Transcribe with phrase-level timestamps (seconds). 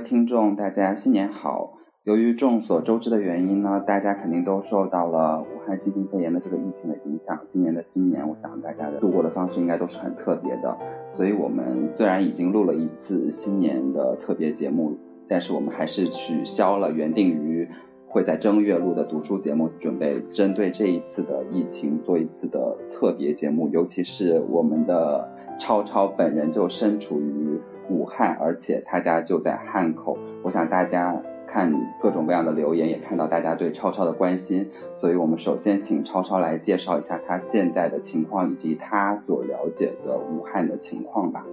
[0.00, 1.74] 听众，大家新年好！
[2.04, 7.38] 由于众所周知的原因呢，大家肯定都受到了武汉新型肺炎的这个疫情的影响。
[7.46, 10.76] 今年的新年，我想大家的度过的方式应该都是很特别的。
[11.14, 14.96] 所以，我们虽然已经录了一次新年的特别节目，
[15.28, 17.68] 但是我们还是取消了原定于
[18.08, 23.68] 会在正月录的读书节目，准备针对这一次的疫情做一次的特别节目。
[23.68, 25.28] 尤其是我们的
[25.58, 30.16] 超超本人就身处于武汉，而且他家就在汉口。
[30.42, 31.14] 我想大家
[31.46, 41.44] 看各种各样的留言，也看到大家对超超的关心，所以我们首先请超超来介绍一下他现在的情况以及他所了解的武汉的情况吧。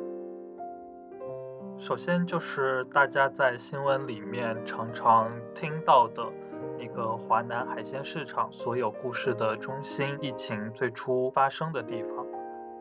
[1.80, 6.23] 首先就是大家在新闻里面常常听到的
[6.80, 12.17] 那个华南海鲜市场所有故事的中心，疫情最初发生的地方。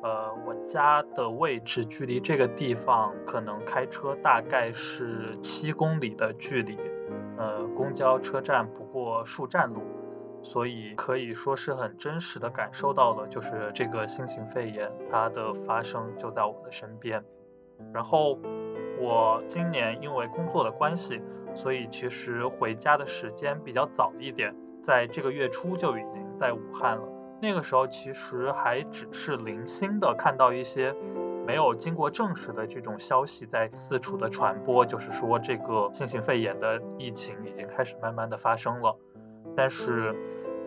[0.07, 6.79] 呃，我家的位置距离这个地方可能开车大概是七公里的距离，
[7.37, 9.83] 呃，公交车站不过数站路，
[10.43, 17.25] 所以可以说是很真实的感受到了，就是这个新型肺炎它的发生就在我的身边。
[17.93, 18.39] 然后
[19.01, 21.21] 我今年因为工作的关系，
[21.53, 27.16] 所以其实回家的时间比较早一点，在这个月初就已经在武汉了。
[27.41, 30.95] 那个时候其实还只是零星的看到一些
[31.47, 38.97] 没有经过证实的这种消息在四处的传播，就是说这个新型肺炎的疫情已经开始慢慢的发生了。
[39.57, 40.13] 但是，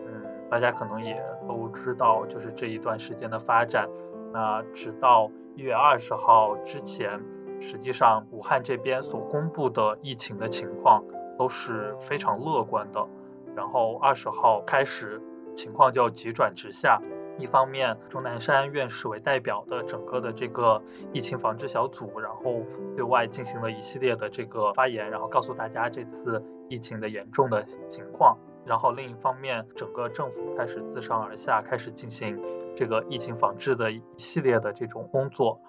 [0.06, 3.88] 嗯，大家可能也都知道，就是这一段时间的发展。
[4.32, 7.20] 那直到一月二十号之前，
[7.60, 11.04] 实际上武汉这边所公布的疫情的情况
[11.36, 13.06] 都是非常乐观的。
[13.54, 15.20] 然后二十号开始，
[15.60, 17.02] 情况就急转直下。
[17.36, 20.82] 一方面，钟南山院士为代表的整个的这个
[21.12, 22.62] 疫情防治小组，然后
[22.96, 28.38] 对外进行了一系列的这个发言，然后告诉大家这次疫情的严重的情况。
[28.64, 32.40] 然后另一方面，整个政府开始自上而下开始进行
[32.74, 35.60] 这个疫情防治的一系列的这种工作。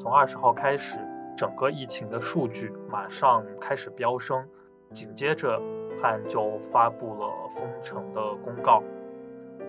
[0.00, 0.98] 从二十号开始，
[1.36, 4.48] 整个疫情的数据马上开始飙升，
[4.92, 8.82] 紧接着武汉就发布了封城的公告。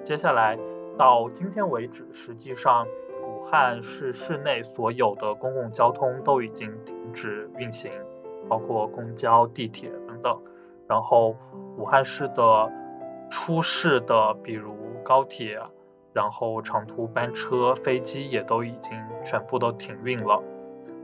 [0.10, 0.58] 接下来
[0.98, 2.88] 到今天为止，实际上
[3.28, 7.92] 武汉市市内所有的公共交通都已经停止运行，
[8.50, 10.42] 包括公交、地铁等等。
[10.88, 11.36] 然后
[11.78, 12.72] 武汉市的
[13.30, 15.62] 出市的，比如高铁，
[16.12, 20.42] 然后长途班车、飞机也都已经全部都停运了。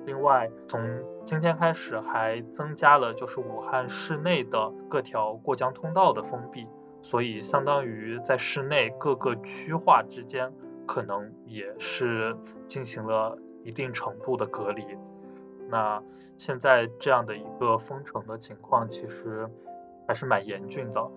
[0.08, 0.82] 另外，从
[1.24, 6.66] 今天开始还增加了就是武汉市内的各条过江通道的封闭，
[7.06, 10.52] 所以相当于在室内各个区划之间
[10.88, 12.36] 可能也是
[12.66, 14.84] 进行了一定程度的隔离。
[15.70, 16.02] 那
[16.40, 19.48] 现在这样的一个封城的情况，其实
[20.08, 21.12] 还是蛮严峻的。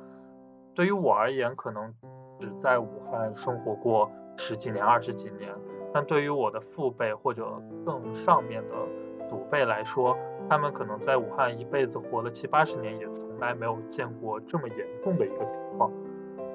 [0.74, 1.94] 对于我而言，可能
[2.38, 5.50] 只在武汉生活过十几年、二十几年，
[5.94, 8.74] 但对于我的父辈或者更上面的
[9.26, 10.14] 祖辈来说，
[10.50, 13.06] 他们可能在武汉一辈子活了七八十年，也
[13.38, 15.92] 从来没有见过这么严重的一个情况。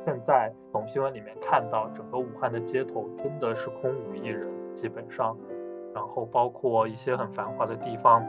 [0.06, 4.46] 现在从新闻里面看到，整个武汉的街头真的是空无一人，
[4.76, 5.38] 基本上，
[5.96, 8.22] 然后包括一些很繁华的地方。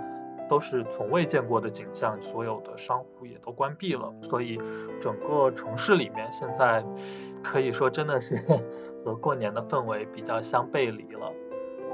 [0.46, 4.60] 都是从未见过的景象，所有的商户也都关闭了，所以
[5.00, 6.84] 整个城市里面现在
[7.42, 8.36] 可以说真的是
[9.02, 11.32] 和过年的氛围比较相背离了。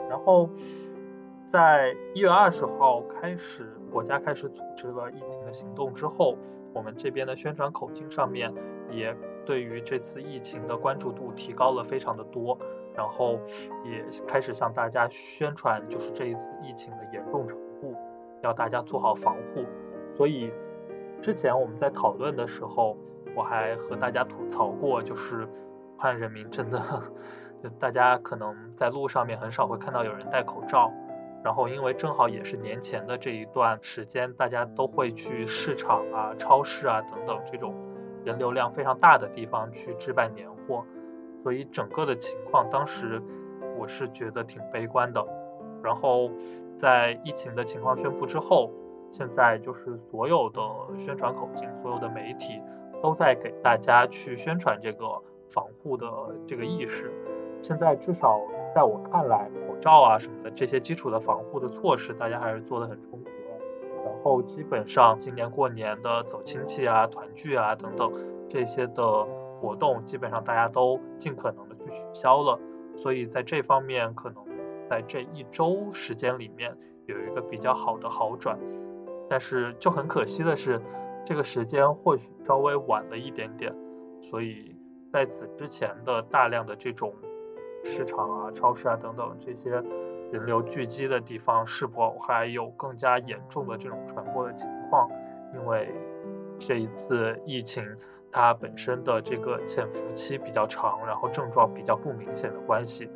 [0.09, 0.51] 然后
[1.47, 6.37] 在一月二十号开始，国家开始组织了疫情的行动之后，
[6.73, 8.53] 我们这边的宣传口径上面
[8.91, 9.15] 也
[9.45, 12.57] 对于这次疫情的关注度提高了非常的多，
[12.95, 13.39] 然后
[13.85, 17.95] 也开始向大家宣传就是这一次疫情的严重程度。
[18.43, 19.67] 要大家做好防护，
[20.17, 20.51] 所以
[21.21, 22.97] 之前我们在讨论的时候，
[23.37, 26.81] 我还和大家吐槽过，就是武汉人民真的，
[27.63, 30.91] 就大家可能在路上面很少会看到有人戴口罩，
[31.43, 37.75] 然后因为正好也是年前的这一段时间，大家都会去市场啊、超市啊等等这种
[38.25, 40.85] 人流量非常大的地方去置办年货，
[41.43, 43.23] 所以整个的情况当时
[43.79, 45.27] 我是觉得挺悲观的。
[45.83, 46.31] 然后
[46.79, 48.71] 在疫情的情况宣布之后，
[49.11, 50.61] 现在就是所有的
[50.99, 52.61] 宣传口径，所有的媒体
[53.03, 55.07] 都在给大家去宣传这个
[55.51, 56.07] 防护的
[56.47, 57.11] 这个意识。
[57.63, 58.41] 现在至少
[58.75, 63.31] 在我看来，罩啊什么的这些基础的防护的措施，大家还是做的很充足。
[64.05, 68.11] 然后基本上今年过年的走亲戚啊、团聚啊等等
[68.49, 69.25] 这些的
[69.61, 72.59] 活动，基本上大家都尽可能的去取消了。
[72.97, 74.43] 所以在这方面，可能
[74.89, 78.59] 在这一周时间里面有一个比较好的好转。
[79.29, 80.81] 但是就很可惜的是，
[81.25, 83.75] 这个时间或许稍微晚了一点点。
[84.31, 84.77] 所以
[85.13, 87.15] 在此之前的大量的这种
[87.85, 89.83] 市场啊、超市啊等等这些。
[90.33, 95.11] 人流聚集的地方是否还有更加严重的这种传播的情况？
[95.53, 95.93] 因为
[96.57, 97.85] 这一次疫情
[98.31, 103.11] 它本身的这个潜伏期比较长，然后症状比较不明显的关系，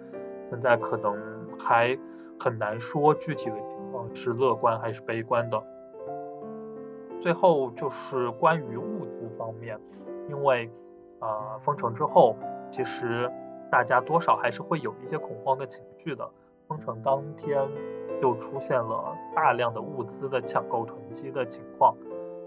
[0.50, 1.16] 现在可能
[1.56, 1.96] 还
[2.40, 5.62] 很难说具体的情况是乐观还是悲观的。
[7.20, 9.78] 最后就是关于物资方面，
[10.28, 10.69] 因为
[11.20, 12.37] 呃封城之后，
[12.72, 13.31] 其实
[13.75, 16.31] 大家多少还是会有一些恐慌的情绪的。
[16.69, 17.69] 封城当天
[18.23, 21.97] 就出现了大量的物资的抢购囤积的情况，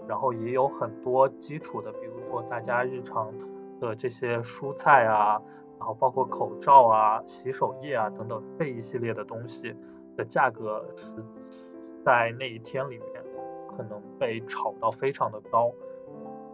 [0.08, 3.30] 然后也有很多基础的，比如说大家日常
[3.78, 5.38] 的这些蔬菜啊，
[5.78, 9.76] 然后包括口罩啊、洗手液啊等等这一系列的东西
[10.16, 11.22] 的价格是
[12.06, 13.22] 在那一天里面
[13.76, 15.70] 可能被炒到非常的高，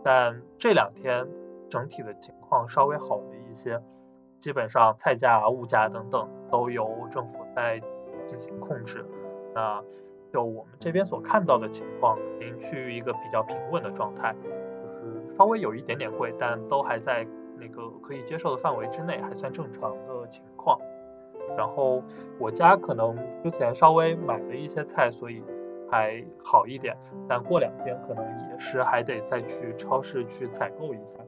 [0.02, 1.24] 但这两天
[1.70, 3.80] 整体的情况稍微好了一些。
[4.44, 7.80] 基本上菜价啊、物价等等都由政府在
[8.26, 9.02] 进行控制。
[9.54, 9.82] 那
[10.30, 17.26] 就我们这边所看到的情况，已经趋于一个比较平稳的状态，就是稍微有一点点贵，但都还在
[17.58, 20.78] 那个可以接受的范围之内，还算正常的情况。
[21.56, 22.02] 然后
[22.38, 25.42] 我家可能之前稍微买了一些菜，所以
[25.90, 26.94] 还好一点，
[27.26, 31.18] 但过两天可能也是还得再去超市去采购一下。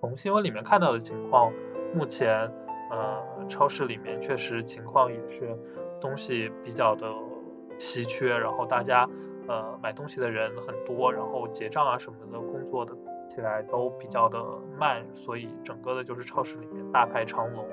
[0.00, 1.52] 从新闻里面看到的情况。
[1.92, 2.48] 目前，
[2.90, 5.56] 呃，超市里面确实情况也是
[6.00, 7.06] 东西比较的
[7.78, 9.08] 稀缺，然后大家
[9.46, 12.92] 呃买东西的人很多，然后结账啊什么的工作的
[13.28, 14.44] 起来都比较的
[14.76, 17.64] 慢，所以整个的就是超市里面大排长龙。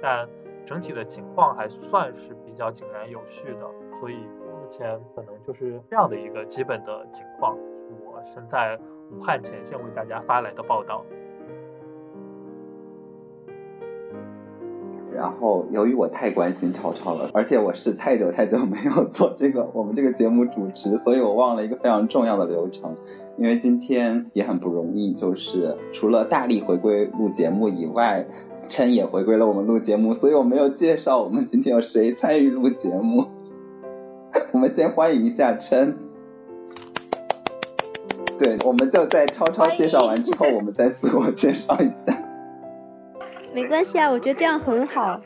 [0.00, 0.28] 但
[0.66, 3.70] 整体的情况还算是比较井然有序的，
[4.00, 7.56] 所以目前可能就是这样的一个基本的情况。
[8.06, 8.78] 我现在
[9.10, 11.04] 武汉前线为大家发来的报道。
[15.14, 22.92] 然后，由于我太关心超超了，而且我是太久太久没有做这个我们这个节目主持，所以我忘了一个非常重要的流程。
[23.36, 28.24] 因为今天也很不容易，就是除了大力回归录节目以外，
[28.68, 33.26] 琛也回归了我们录节目，所以我没有介绍我们今天有谁参与录节目。
[34.52, 35.96] 我们先欢迎一下琛。
[38.38, 42.23] 对，我们就在超超介绍完之后，我们再自我介绍一下。
[43.54, 45.20] 没关系啊，我觉得这样很好，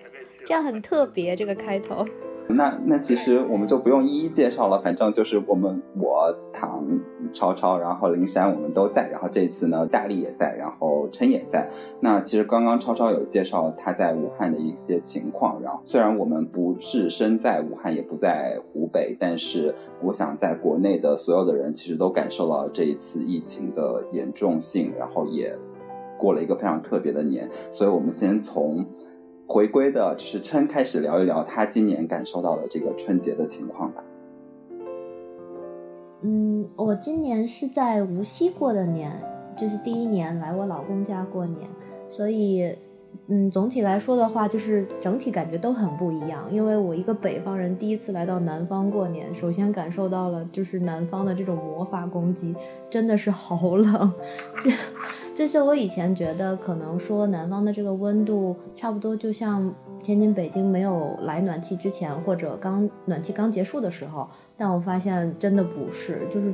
[0.44, 1.34] 这样很特别。
[1.34, 2.04] 这个开头，
[2.46, 6.84] 那那其实我们就不用一一介绍了，反正就是我们我唐
[7.32, 11.70] 超超，然后灵山我们都在，然后这次呢大力也在，然后琛也在。
[12.00, 25.56] 那其实刚刚超超有介绍他在武汉的一些情况，然后虽然我们不是身在武汉，也不在湖北，但是我想在国内的所有的人其实都感受到这一次疫情的严重性，然后也。
[26.18, 28.84] 过了一个非常特别的年，所以我们先从
[29.46, 34.04] 回归的就是琛开始聊一聊他今年感受到的这个春节的情况吧。
[36.22, 39.12] 嗯，我今年是在无锡过的年，
[39.56, 41.66] 就是第一年来我老公家过年，
[42.10, 42.76] 所以。
[43.30, 46.46] 嗯，总体来说的话，就是整体感觉都很不一样。
[46.50, 52.54] 因为我一个北方人，第一次来到南方过年，首先感受到了就是南方的这种魔法攻击，
[52.90, 54.12] 真的是好冷。
[55.38, 66.52] 这，这是我以前觉得可能说南方的这个温度差不多就像天津、北京没有来暖气之前，或者刚暖气刚结束的时候，但我发现真的不是，就是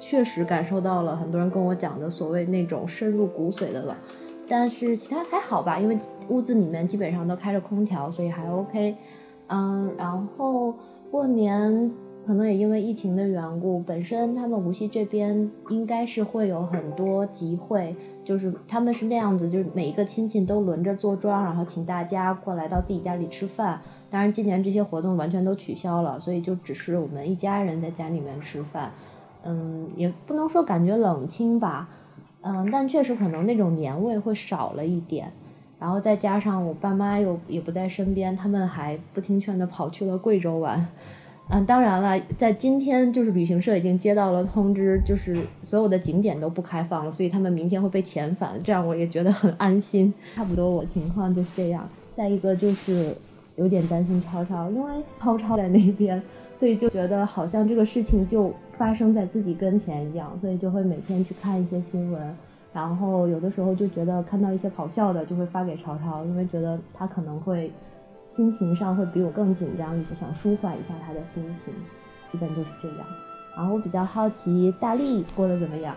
[0.00, 3.94] 确实感受到了很多人跟我讲的所谓那种深入骨髓的冷。
[4.48, 5.96] 但是其他还好吧，因为
[6.28, 8.96] 屋子里面基本上都开着空调，所以还 OK。
[9.46, 10.74] 嗯，然后
[11.10, 11.90] 过年
[12.26, 23.80] 可能也因为疫情的缘故，本身他们无锡这边应该是会有很多集会，就是他们是那样子，就是每一个亲戚都轮着坐庄，然后请大家过来到自己家里吃饭。
[24.10, 28.90] 当然今年这些活动完全都取消了，所以就只是我们一家人在家里面吃饭。
[29.44, 31.88] 嗯，也不能说感觉冷清吧。
[32.40, 35.30] 嗯，但确实可能那种年味会少了一点。
[35.78, 40.86] 然后再加上我爸妈又也不在身边，他们还不听劝的跑去了贵州玩。
[41.50, 50.12] 嗯，当然了，在今天就是旅行社已经接到了通知，就是所有的景点都不开放了，所以他们明天会被遣返，这样我也觉得很安心。
[50.34, 51.86] 差不多我情况就是这样。
[52.16, 53.14] 再一个就是
[53.56, 56.20] 有点担心超超，因为超超在那边，
[56.56, 62.36] 所以就觉得好像这个事情就发生在自己跟前一样，所以就会每天去看一些新闻，
[62.72, 67.70] 然后有的时候就觉得看到一些好笑的就会发给超超，因为觉得他可能会。
[68.34, 71.72] 心情上会比我更紧张一些，想舒缓一下他的心情，
[72.32, 73.06] 基本就是这样。
[73.54, 75.94] 然后我比较好奇，大力过得怎么样？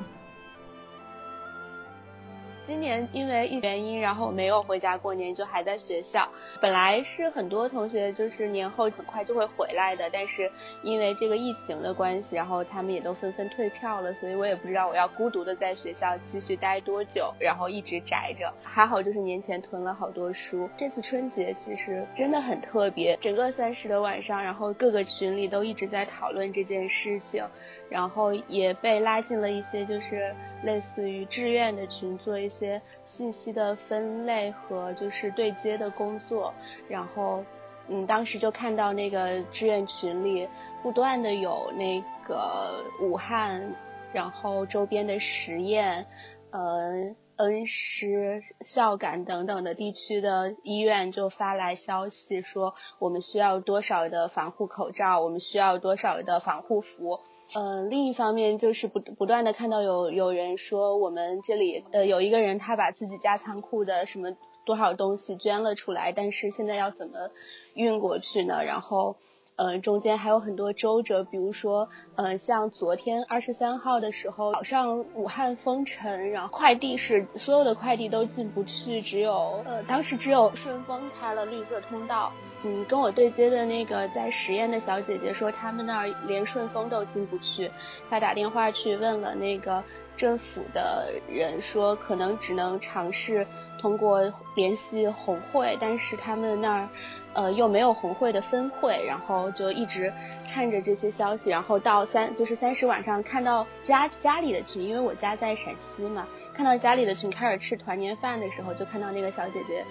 [2.67, 6.27] 今年因为一原因，然后没有回家过年，就还在学校。
[6.59, 10.51] 本来是很多同学就是年后很快就会回来的，但是
[10.83, 18.53] 因为这个疫情的关系，然后他们也都纷纷退票了，所以我也不知道我要孤独的在学校继续待多久，然后一直宅着。
[18.61, 20.69] 还好就是年前囤了好多书。
[20.75, 27.45] 这次春节其实真的很特别，整个三十的晚上，然后各个群里都一直在讨论这件事情。
[27.89, 36.53] 然后也被拉进了一些就是类似于志愿的群，做一些些信息的分类和就是对接的工作。
[36.89, 37.45] 然后，
[37.87, 40.49] 嗯，当时就看到那个志愿群里
[40.83, 43.75] 不断的有那个武汉，
[44.11, 46.05] 然后周边的实验，
[46.51, 57.19] 呃，恩施、孝感等等的地区的医院就发来消息说，我们需要多少的防护口罩，我们需要多少的防护服。
[57.53, 64.35] 嗯，另一方面就是不不断的看到有有人说我们这里呃有一个人他把自己家仓库的什么
[64.65, 67.29] 多少东西捐了出来，但是现在要怎么
[67.73, 68.63] 运过去呢？
[68.63, 69.15] 然后。
[69.57, 82.31] 嗯，中间还有很多周折，比如说，嗯，像昨天二十三号的时候，早上武汉封城，然后快递是所有的快递都进不去，只有呃，当时只有顺丰开了绿色通道。
[82.63, 87.71] 嗯，跟我对接的那个在实验的小姐姐说，他们那儿连顺丰都进不去，
[88.11, 89.83] 她打电话去问了那个
[90.15, 93.47] 政府的人，说可能只能尝试。
[93.77, 94.21] 通过
[94.55, 96.89] 联系红会，但是他们那儿，
[97.33, 100.11] 呃，又没有红会的分会，然后就一直
[100.51, 109.85] 看着这些消息，然后到三就是三十晚上看到家家里的群，因为我家在陕西嘛，看到家里的群开始吃团年饭的时候，就看到那个小姐姐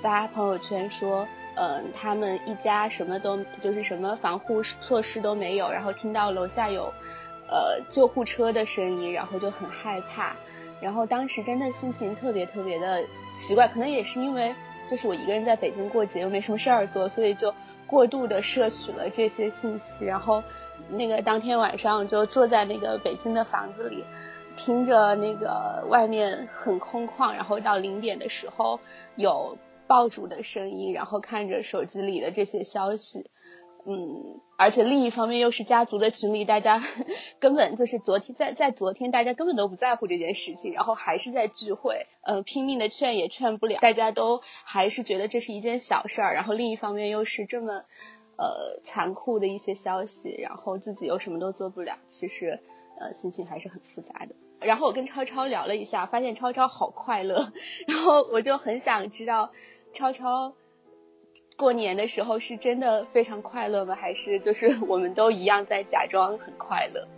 [0.00, 6.92] 发朋友圈说，嗯，他们一家什么都就是什么防护措施都没有，然后听到楼下有
[7.48, 10.36] 呃救护车的声音，然后就很害怕。
[10.80, 13.02] 然后当时真的心情特别特别的
[13.34, 14.54] 奇怪，可能也是因为
[14.86, 17.54] 就是我一个人在北京过节，又没什么事儿做，所以就
[17.86, 20.04] 过度的摄取了这些信息。
[20.04, 20.42] 然后
[20.90, 24.04] 那个当天晚上就坐在那个北京的房子里，
[24.56, 28.78] 听着那个外面很空旷，然后到零点的时候
[29.16, 29.56] 有
[29.86, 33.30] 爆竹的声音，然后看着手机里的这些消息。
[33.88, 36.82] 嗯，而且另一方面又是家族的群里，大家
[37.38, 46.34] 根本就是昨天在在昨天，大家根本都不在乎这件事情，然后还是在聚会，呃，拼命的劝也劝不了，大家都还是觉得这是一件小事儿。
[46.34, 47.84] 然后另一方面又是这么
[48.36, 52.58] 呃残酷的一些消息，然后自己又什么都做不了，其实
[52.98, 54.34] 呃心情还是很复杂的。
[54.58, 57.52] 然后我跟超超聊了一下，发现超超好快乐，
[57.86, 59.52] 然后我就很想知道
[59.94, 60.54] 超超。
[61.56, 63.94] 过年的时候是真的非常快乐吗？
[63.94, 67.08] 还是就是我们都一样在假装很快乐？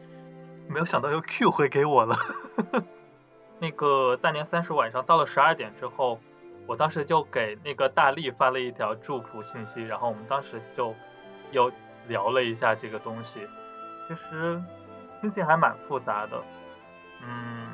[0.69, 2.17] 没有想到又 Q 回给我了。
[3.59, 6.21] 那个大年三十晚上到了十二点之后，
[6.69, 10.95] 我当时就给那个大力发了一条祝福信息，然后我们当时就
[11.51, 11.73] 又
[12.07, 13.41] 聊了一下这个东西。
[14.07, 14.63] 其实
[15.21, 16.41] 心情还蛮复杂的，
[17.23, 17.67] 嗯，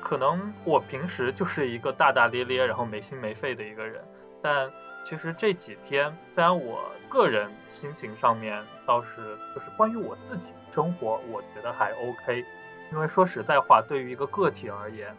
[0.00, 4.02] 可能我平时就是一个大大咧咧，然后没心没肺的一个人，
[4.42, 4.68] 但。
[5.04, 12.44] 其实这几天，虽然我个人心情上面倒是就是关于我自己生活，我觉得还 OK。
[12.92, 15.14] 因为说实在话，对于一个个体而言，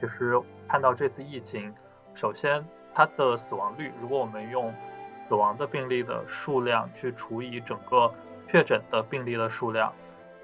[0.00, 1.74] 就是看到这次疫情，
[2.14, 2.64] 首先
[2.94, 4.72] 它的死亡率，如果我们用
[5.14, 8.14] 死亡的病例的数量去除以整个
[8.48, 9.92] 确诊的病例的数量，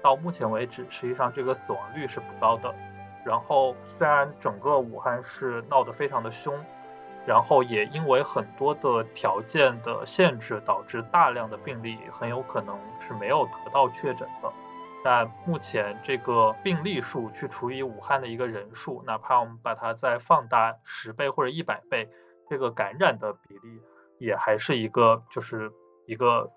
[0.01, 2.75] 到目前为止，实际上这个死亡率是不高的。
[3.25, 6.53] 然后虽然整个武汉市闹得非常的凶。
[7.25, 14.51] 然后也因为很多的条件的限制，导致大量的病例很有可能是没有得到确诊的。
[15.03, 22.09] 但目前这个病例数去除以武汉的一个人数，哪怕我们把它再放大十倍或者一百倍，
[22.49, 23.81] 这个感染的比例
[24.19, 25.71] 也还是一个就是
[26.07, 26.51] 一个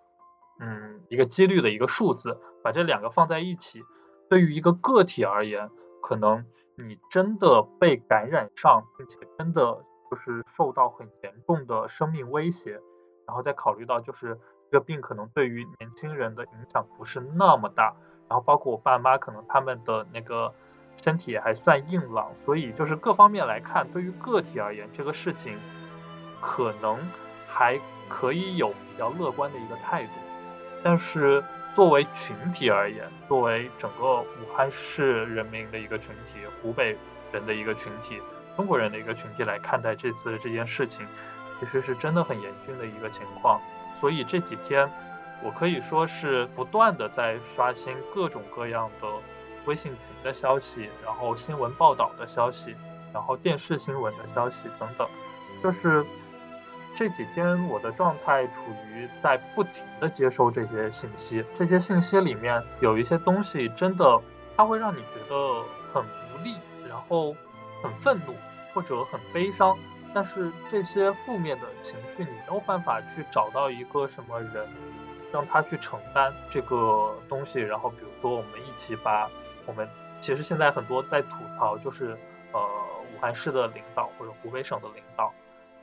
[0.60, 2.40] 嗯一个几率的一个数字。
[2.62, 3.82] 把这两个放在一起，
[4.30, 5.70] 对于一个个体而言，
[6.02, 9.84] 可能你真的被感染上，并且真的。
[10.14, 12.80] 就是受到很严重的生命威胁，
[13.26, 14.38] 然后再考虑到就是
[14.70, 17.96] 这个病可能对于年轻人的影响不是那么大，
[18.28, 20.54] 然后包括我爸妈可能他们的那个
[21.02, 25.58] 身体还算硬朗，所以就是各方面来看，对于个体而言，这个事情
[26.40, 26.96] 可能
[27.48, 30.12] 还可以有比较乐观的一个态度，
[30.84, 31.42] 但是
[31.74, 36.96] 作为群体而言，作为整个武汉市人民的一个群体，湖北
[37.32, 38.22] 人的一个群体。
[38.56, 41.06] 中国人的一个群体来看待这次这件事情，
[41.58, 43.60] 其实是真的很严峻的一个情况。
[44.00, 44.88] 所以这几天，
[45.42, 49.08] 我可以说是不断的在刷新各种各样的
[49.64, 52.76] 微信群的消息，然后新闻报道的消息，
[53.12, 55.08] 然后电视新闻的消息等等。
[55.62, 56.04] 就是
[56.94, 64.20] 这几天我的状态处于在不停的接收这些信息，这些信息里面有一些东西真的，
[64.56, 66.56] 它会让你觉得很无力，
[66.88, 67.34] 然后。
[67.84, 68.34] 很愤怒
[68.72, 69.76] 或者很悲伤，
[70.14, 74.66] 但是这些负面的情绪你没有办法去找到一个什么人
[75.30, 77.60] 让他去承担这个东西。
[77.60, 79.30] 然后比如说我们一起把
[79.66, 79.86] 我们
[80.22, 82.16] 其实现在很多在吐槽就是
[82.52, 82.60] 呃
[83.14, 85.30] 武汉市的领导或者湖北省的领导，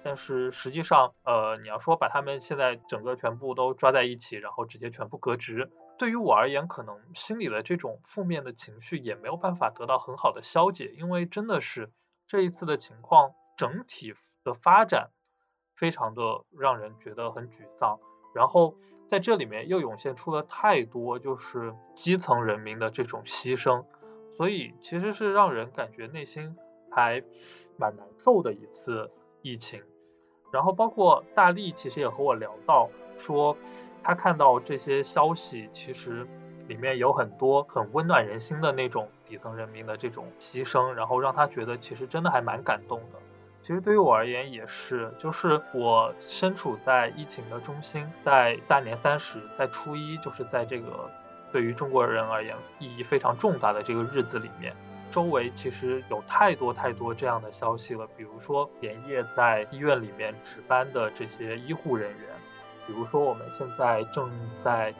[0.01, 5.70] 但是实际上呃你要说把他们现在整个全部都抓在一起，然后直接全部革职，
[6.01, 11.91] 对于我而言可能心里的这种负面的情绪也没有办法得到很好的消解，因为真的是。
[12.25, 15.12] 这一次的情况整体的发展
[15.75, 18.00] 非常的让人觉得很沮丧，
[18.34, 23.86] 然后在这里面又涌现出了太多就是基层人民的这种牺牲，
[24.31, 26.58] 所以其实是让人感觉内心
[26.89, 27.22] 还
[27.77, 29.12] 蛮难受的一次
[29.43, 29.84] 疫情。
[30.51, 33.55] 然后包括大力其实也和我聊到说，
[34.03, 36.27] 他看到这些消息其实。
[36.67, 43.17] 里面有很多很温暖人心的那种底层人民的这种牺牲，然后让他觉得其实真的还蛮感动的。
[43.62, 51.10] 其实对于我而言也是，就是我身处在疫情的中心，在大年三十，在初一，就是在这个
[51.51, 54.73] 对于中国人而言意义非常重大的这个日子里面，
[55.10, 62.30] 周围其实有太多太多这样的消息了，比如说连夜在医院里面值班的这些医护人员，
[62.91, 64.93] 比如说我们现在正在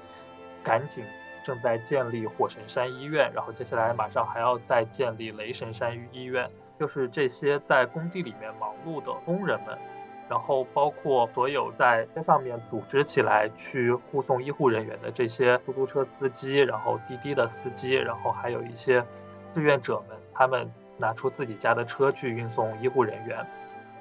[0.64, 1.04] 赶紧。
[1.44, 6.48] 正在建立火神山医院，然后接下来马上还要再建立雷神山医院，
[6.80, 9.76] 就是这些在工地里面忙碌的工人们，
[10.30, 19.04] 然后包括所有在街上面组织起来去护送医护人员的这些出租车司机，然后滴滴的司机，然后还有一些
[19.52, 23.44] 志愿者们，他们拿出自己家的车去运送医护人员，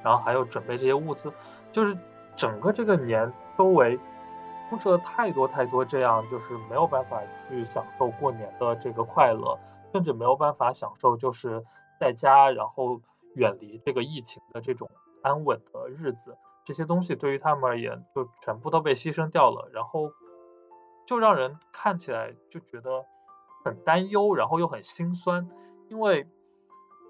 [0.02, 1.32] 然后还有准备这些物资，
[1.72, 1.96] 就是
[2.36, 4.00] 整个这个年周围。
[4.70, 9.58] 充斥了太多太多这样，就是没有办法去享受过年的这个快乐，
[9.92, 11.62] 甚至没有办法享受就是
[11.98, 13.00] 在家然后
[13.34, 14.88] 远离这个疫情的这种
[15.22, 16.38] 安稳的日子。
[16.64, 20.12] 这些东西对于他们而言，就全部都被牺牲掉了，然后
[21.06, 23.04] 就让人看起来就觉得
[23.64, 25.48] 很担忧，然后又很心酸，
[25.90, 26.26] 因为。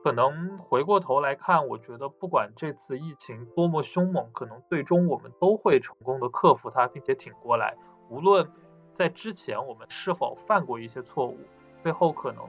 [0.03, 7.77] 可能回过头来看，我觉得不管这次疫情多么凶猛，可能最终我们都会成功的克服它，并且挺过来。
[8.09, 8.51] 无论
[8.95, 11.37] 在之前我们是否犯过一些错误，
[11.83, 12.43] 最后可能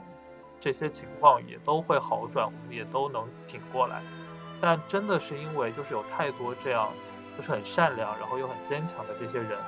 [0.61, 4.01] 这些情况也都会好转，我们也都能挺过来。
[4.61, 6.87] 但真的是因为就是有太多这样
[7.35, 9.59] 就是很善良，然后又很坚强的这些人，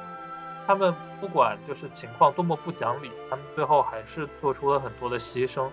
[0.65, 5.67] 他们不管就是情况多么不讲理，他们最后还是做出了很多的牺牲，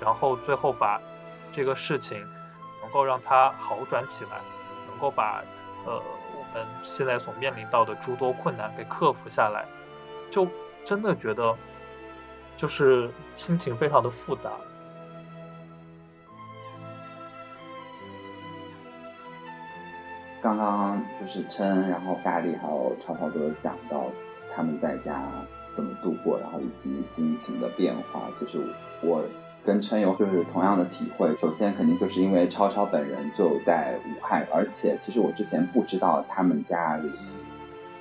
[0.00, 1.00] 然后最后把。
[1.56, 2.22] 这个事情
[2.82, 4.42] 能够让它好转起来，
[4.90, 5.42] 能够把
[5.86, 5.94] 呃
[6.36, 9.64] 我们现在所面临到的诸多困难给克服下来，
[10.30, 10.46] 就
[10.84, 11.56] 真的觉得
[12.58, 14.50] 就是心情非常的复杂。
[20.42, 24.04] 刚刚就是琛，然后大力还有超超都讲到
[24.54, 25.22] 他们在家
[25.74, 28.28] 怎么度过，然后以及心情的变化。
[28.34, 28.62] 其实
[29.00, 29.24] 我。
[29.66, 31.34] 跟琛有就是同样的体会。
[31.36, 37.10] 首先，肯定就是因为超超本人就在武汉，而且其实我之前不知道他们家离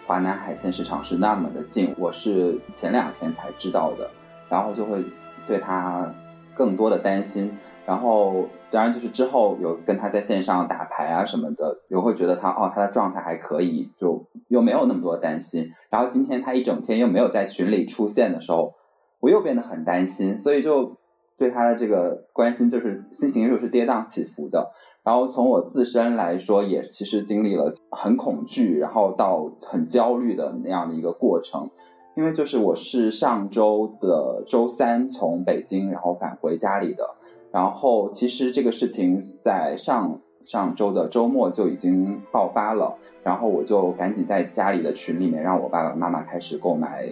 [0.05, 4.07] 华南海鲜市场是那么的近，我是前两天才知道的，
[4.47, 5.03] 然后就会
[5.47, 6.13] 对他
[6.53, 7.51] 更多的担心。
[7.87, 15.71] 然后，当然就是之后有跟他在线上打牌啊什么的，又会觉得他哦，他的状态还可以，就又没有那么多担心。
[15.89, 18.73] 然后今天他一整天又没有在群里出现的时候，
[19.19, 20.95] 我又变得很担心，所以就。
[21.37, 24.71] 对他的这个关心，就是心情又是跌宕起伏的。
[25.03, 31.69] 然后从我自身来说，也其实经历了很恐惧，然后到很焦虑的那样的一个过程。
[32.15, 37.07] 因为就是我是上周的周三从北京然后返回家里的。
[37.51, 47.05] 然后其实这个事情在上上周的周末就已经爆发了，然后我就赶紧在家里的群里面让我爸爸妈妈开始购买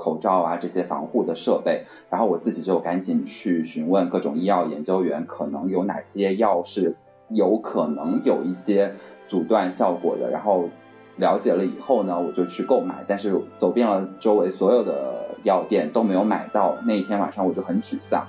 [0.00, 6.96] 口罩啊这些防护的设备，然后我自己就赶紧去询问各种医药研究员，可能有哪些药是
[7.28, 8.94] 有可能有一些
[9.28, 10.64] 阻断效果的，然后
[11.16, 18.26] 了解了以后呢，我就去购买，但是走遍了周围所有的药店都没有买到，那一天晚上我就很沮丧。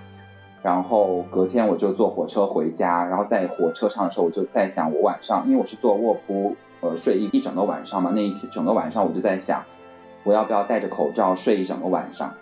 [0.61, 9.63] 然后隔天我就坐火车回家，然后在火车上的时候，我就在想，我晚上因为我是坐卧铺，呃，睡一一整个晚上嘛，那一天整个晚上我就在想，
[10.23, 12.33] 我要不要戴着口罩睡一整个晚上？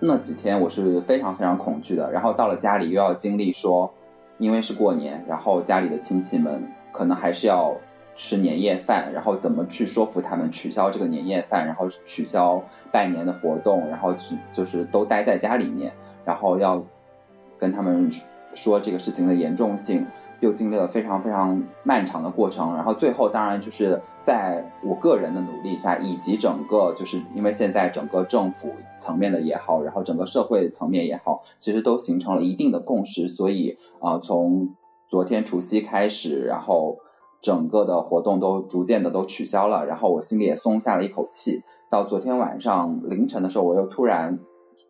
[0.00, 2.10] 那几天我是非常非常恐惧的。
[2.10, 3.92] 然后到了家里又要经历说，
[4.38, 7.74] 因为是过年，然后家里的亲戚们可能还是要
[8.14, 15.92] 吃年夜饭，然后怎么去说服他们取消这个年夜饭，然后取消拜年的活动，然后去就是都待在家里面，
[16.24, 16.82] 然后要。
[17.56, 18.10] 跟他们
[18.52, 20.04] 说这个事情的严重性，
[20.44, 34.68] 又经历了非常非常漫长的过程，然后最后当然就是在我个人的努力下，以及整个就是因为现在整个政府层面的也好，然后整个社会层面也好，其实都形成了一定的共识，所以啊，从
[35.08, 36.98] 昨天除夕开始，然后
[37.40, 41.62] 整个的活动都逐渐的都取消了，然后我心里也松下了一口气。
[41.90, 44.38] 到昨天晚上凌晨的时候，我又突然，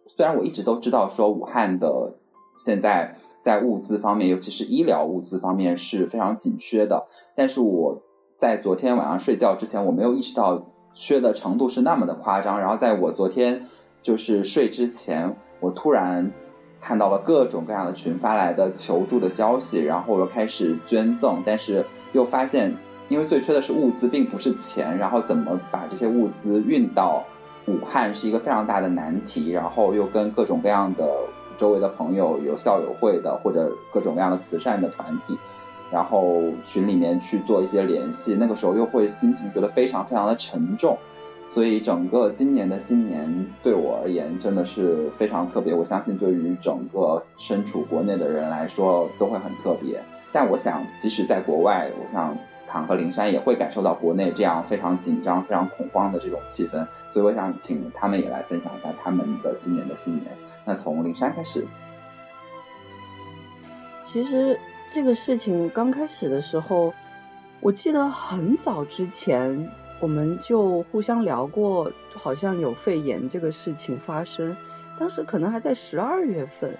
[0.08, 2.18] 虽然我一直都知道说武汉的。
[2.60, 7.06] 现在在物资方面，尤其是医疗物资方面是非常紧缺的。
[7.36, 8.02] 但是我
[8.36, 12.58] 在昨天晚上睡觉之前，我没有意识到缺的程度是那么的夸张。
[12.58, 13.66] 然后在我昨天
[14.02, 16.32] 就是睡之前，我突然
[16.80, 22.74] 看到了各种各样的群发来的求助的消息，然后我又开始捐赠，但是又发现，
[23.10, 24.96] 因为最缺的是物资，并不是钱。
[24.96, 27.22] 然后怎么把这些物资运到
[27.66, 29.50] 武汉是一个非常大的难题。
[29.50, 31.06] 然后又跟各种各样的。
[31.58, 35.38] 周围的朋友有校友会的或者各种各样的慈善的团体，
[35.90, 40.96] 然后群里面去做一些联系，那个时候又会心情觉得非常非常的沉重，
[41.46, 45.74] 所以整个今年的新年对我而言真的是非常特别。
[45.74, 50.02] 我相信对于整个身处国内的人来说都会很特别。
[50.32, 52.36] 但我想，即使在国外，我想
[52.74, 56.84] 唐和灵山也会感受到国内这样非常紧张、非常恐慌的这种气氛。
[57.08, 60.26] 所以我想请他们也来分享一下他们的今年的新年。
[60.64, 61.64] 那从灵山开始，
[64.02, 64.58] 其实
[64.90, 66.92] 这个事情刚开始的时候，
[67.60, 74.56] 我记得很早之前我们就互相聊过，好像有肺炎这个事情发生，
[74.98, 76.76] 当时可能还在十二月份，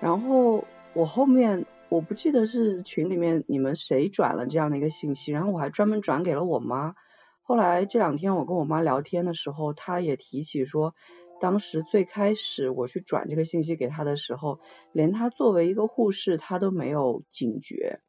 [0.00, 6.94] 然后我后面我不记得是群里面你们谁转了这样的一个信息，然后我还专门转给了我妈，
[7.42, 10.94] 后来这两天我跟我妈聊天的时候，她也提起说。
[11.38, 14.58] 当时最开始我去转这个信息给他的时候，
[14.92, 18.00] 连他作为一个护士他都没有警觉，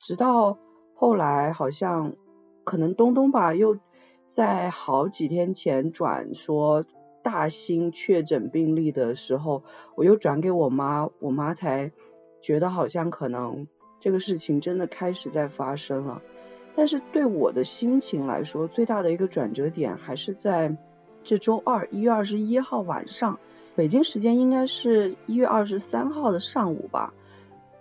[0.00, 0.58] 直到
[0.96, 2.16] 后来好像
[2.64, 3.78] 可能东东吧，又
[4.26, 6.84] 在好几天前转说
[7.22, 9.62] 大兴确诊病例的时候，
[9.94, 11.92] 我又转给我妈，我妈才
[12.46, 13.66] 觉得好像可能
[13.98, 16.22] 这个事情真的开始在发生了。
[16.76, 20.76] 但是对我的心情来说，最大的一个转折点还是在。
[21.28, 23.40] 这周二一月二十一号晚上，
[23.74, 27.14] 北京时间应该是一月二十三号的上午吧，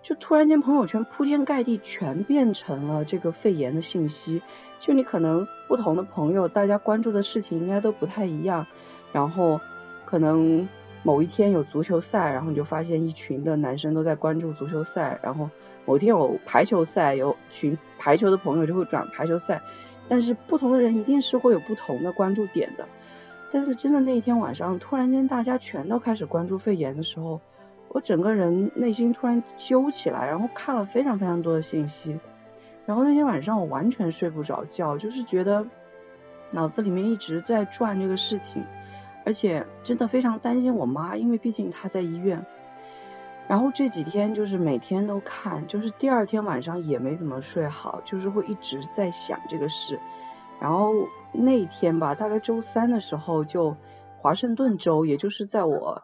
[0.01, 4.41] 就突然间朋友圈铺天盖地全变成了这个肺炎的信息。
[4.79, 8.65] 就你可能不同的朋友，大家关注的事情应该都不太一样。
[9.13, 9.61] 然后
[10.05, 10.67] 可能
[11.05, 15.19] 某一天有足球赛，然后你就发现一群的男生都在关注足球赛。
[15.21, 15.51] 然后
[15.85, 19.61] 某天有排球赛，有群排球的朋友就会转排球赛。
[20.09, 22.87] 但是不同的人一定是会有不同的关注点的。
[23.51, 27.39] 但是真的那一天晚上，突然间大家全都开始关注肺炎的时候，
[27.89, 32.19] 我整个人内心突然揪起来，然后看了非常非常多的信息，
[32.87, 35.67] 然后那天晚上我完全睡不着觉，就是觉得
[36.49, 38.63] 脑子里面一直在转这个事情，
[39.25, 42.45] 而且真的非常担心我妈，因为毕竟她在医院。
[43.47, 49.99] 然后这几天就是每天都看，就是第二天晚上也没怎么睡好，就是会一直在想这个事。
[50.59, 50.93] 然后
[51.31, 53.75] 那天吧，大概周三的时候，就
[54.19, 56.03] 华盛顿州，也就是在我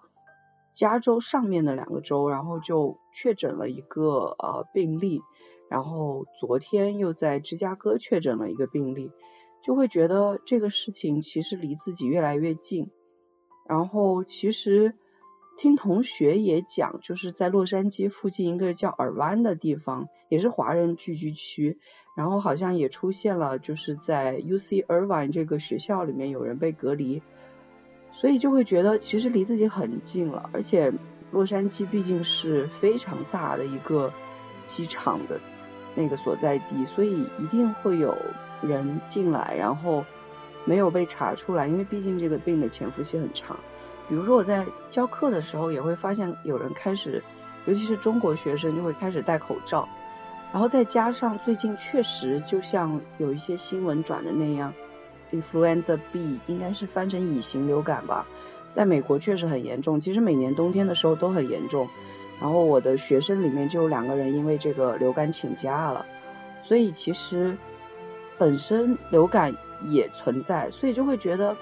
[0.74, 5.22] 加州上面的两个州，然后就确诊了一个呃病例，
[5.70, 9.12] 然后昨天又在芝加哥确诊了一个病例，
[9.64, 12.92] 就会觉得这个事情其实离自己越来越近。
[13.68, 14.94] 然后其实
[15.58, 21.80] 听同学也讲，就是在洛杉矶附近一个叫尔湾的地方，也是华人聚居区。
[22.14, 27.22] 然后好像也出现了，就是在 U C Irvine 这个学校里面有人被隔离，
[28.12, 30.50] 所以就会觉得其实离自己很近了。
[30.52, 30.92] 而且
[31.32, 34.12] 洛杉矶毕竟是非常大的一个
[34.68, 35.40] 机场的
[35.96, 38.18] 那个所在地，所以一定会有
[38.62, 40.04] 人进来，然后
[40.66, 43.58] 没有被查出来，因为毕竟这个病的潜伏期很长。
[44.08, 47.24] 比如说我在教课的时候，也会发现有人开始，
[47.66, 49.88] 尤其是中国学生就会开始戴口罩，
[50.52, 54.74] 然后再加上最近确实就像有一些新闻转的那样
[55.32, 58.28] ，influenza B 应该是翻成乙型流感吧。
[58.70, 61.88] 在美国确实很严重，其实每年冬天的时候都很严重。
[62.40, 66.06] 然后我的学生里面就有两个人因为这个流感请假了，
[66.64, 67.56] 所以其实
[68.38, 69.56] 本身流感
[69.88, 71.56] 也存在，所以就会觉得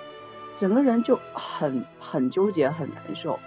[0.55, 3.39] 整个人就很很纠结很难受。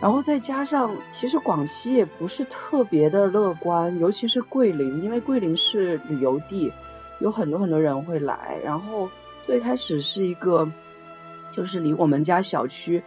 [0.00, 6.72] 然后再加上其实广西也不是特别的乐观，尤其是桂林，因为桂林是旅游地，
[7.20, 8.58] 有很多很多人会来。
[8.64, 9.10] 然后
[9.44, 10.70] 最开始是一个。
[11.50, 13.02] 就是离我们家小区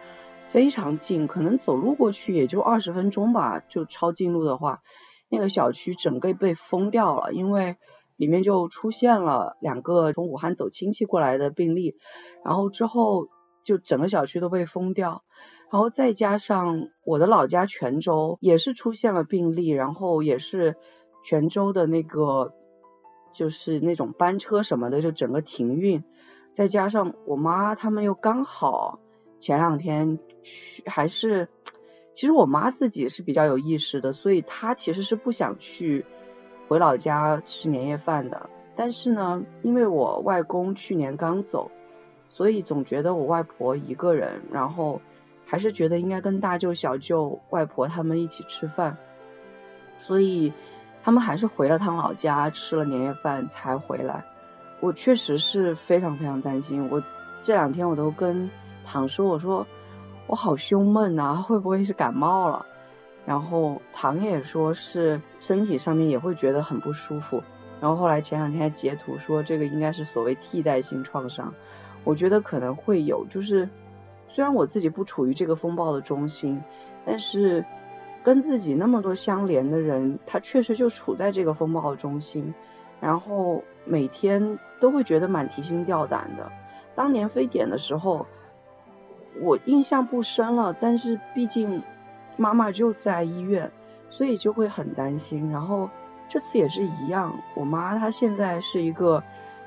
[0.48, 3.62] 非常近，可能走路过去也就二十分钟吧。
[3.68, 4.82] 就抄近路的话，
[5.30, 7.76] 那个小区整个被封掉了，因为
[8.22, 11.96] 里面就出现了两个从武汉走亲戚过来的病例，
[12.44, 13.26] 然后之后
[13.64, 15.24] 就整个小区都被封掉。
[15.72, 20.76] 然后再加上我的老家泉州也是出现了病例，然后也是
[21.24, 22.54] 泉州的那个
[23.34, 26.04] 就是那种班车什么的就整个停运。
[26.54, 29.00] 再加上我妈他们又刚好
[29.40, 31.48] 前两天去，还是
[32.14, 36.06] 其实我妈自己是比较有意识的，所以她其实是不想去
[36.72, 38.48] 回老家吃年夜饭的。
[38.74, 41.70] 但是呢，因为我外公去年刚走，
[42.28, 45.02] 所以总觉得我外婆一个人，然后
[45.44, 48.96] 还是觉得应该跟大舅、小舅、外婆他们一起吃饭，
[49.98, 50.54] 所以
[51.02, 54.24] 他们还是回了趟老家吃了年夜饭才回来。
[54.80, 57.02] 我确实是非常非常担心，我
[57.42, 58.48] 这两天我都跟
[58.86, 59.66] 唐说，我说
[60.26, 62.64] 我好胸闷啊，会不会是感冒了？
[63.24, 67.42] 然后唐也说是身体上面也会觉得很不舒服。
[67.80, 71.54] 然后后来前两天还截图说这个应该是所谓替代性创伤，
[72.04, 73.68] 我觉得可能会有，就是
[74.28, 76.62] 虽然我自己不处于这个风暴的中心，
[77.04, 77.64] 但是
[78.22, 82.54] 跟自己那么多相连的人，他确实就处在这个风暴中心。
[83.00, 86.52] 然后每天都会觉得蛮提心吊胆的。
[86.94, 88.26] 当年非典的时候，
[89.40, 91.82] 我印象不深了，但是毕竟
[92.42, 93.70] 妈妈就在医院，
[94.10, 95.50] 所以就会很担心。
[95.50, 95.88] 然后
[96.28, 99.22] 这次也是一样，我妈她现在是一个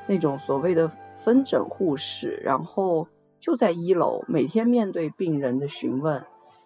[0.07, 3.07] 那种所谓的分诊护士，然后
[3.39, 6.25] 就在一楼，每天面对病人的询问，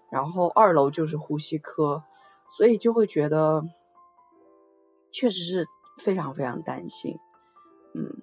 [0.09, 2.03] 然后二楼就是呼吸科，
[2.49, 3.63] 所以就会觉得
[5.11, 5.67] 确实是。
[5.99, 7.19] 非常非常担心，
[7.93, 8.21] 嗯。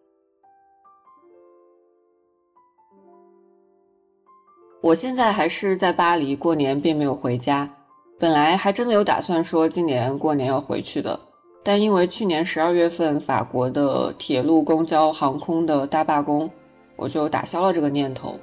[4.81, 7.76] 我现在还是在巴黎过年，并没有回家。
[8.18, 11.20] 本来还真的有打算说今年过年要回去的，
[11.62, 16.50] 但因为去年十二月份法国的铁路、公交、航空的大罢工，
[16.96, 18.40] 我就打消了这个念头。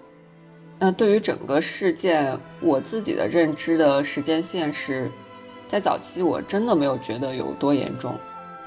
[0.77, 5.09] 那对于整个事件，我自己的认知的时间线是
[5.67, 8.13] 在早期，我真的没有觉得有多严重。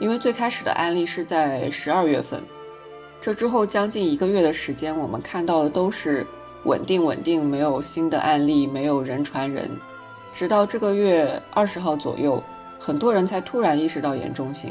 [0.01, 2.43] 因为最开始的案例是在十二月份，
[3.21, 6.27] 这之后将近一个月的时间，我们看到的都是
[6.65, 9.71] 稳定稳定，没有新的案例，没有人传人，
[10.37, 12.43] 直到这个月二十号左右，
[12.79, 14.71] 很多人才突然意识到严重性。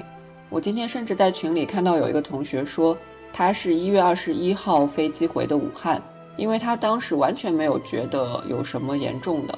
[0.52, 2.96] 我今天甚至在群里看到有一个同学说，
[3.34, 6.00] 他是一月二十一号飞机回的武汉，
[6.38, 9.58] 因为他当时完全没有觉得有什么严重的。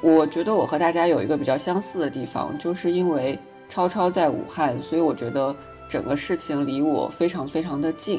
[0.00, 3.36] 我觉得我和大家有一个比较相似的地方，就是因为。
[3.70, 5.54] 超超在武汉，所以我觉得
[5.90, 8.18] 整个事情离我非常非常的近。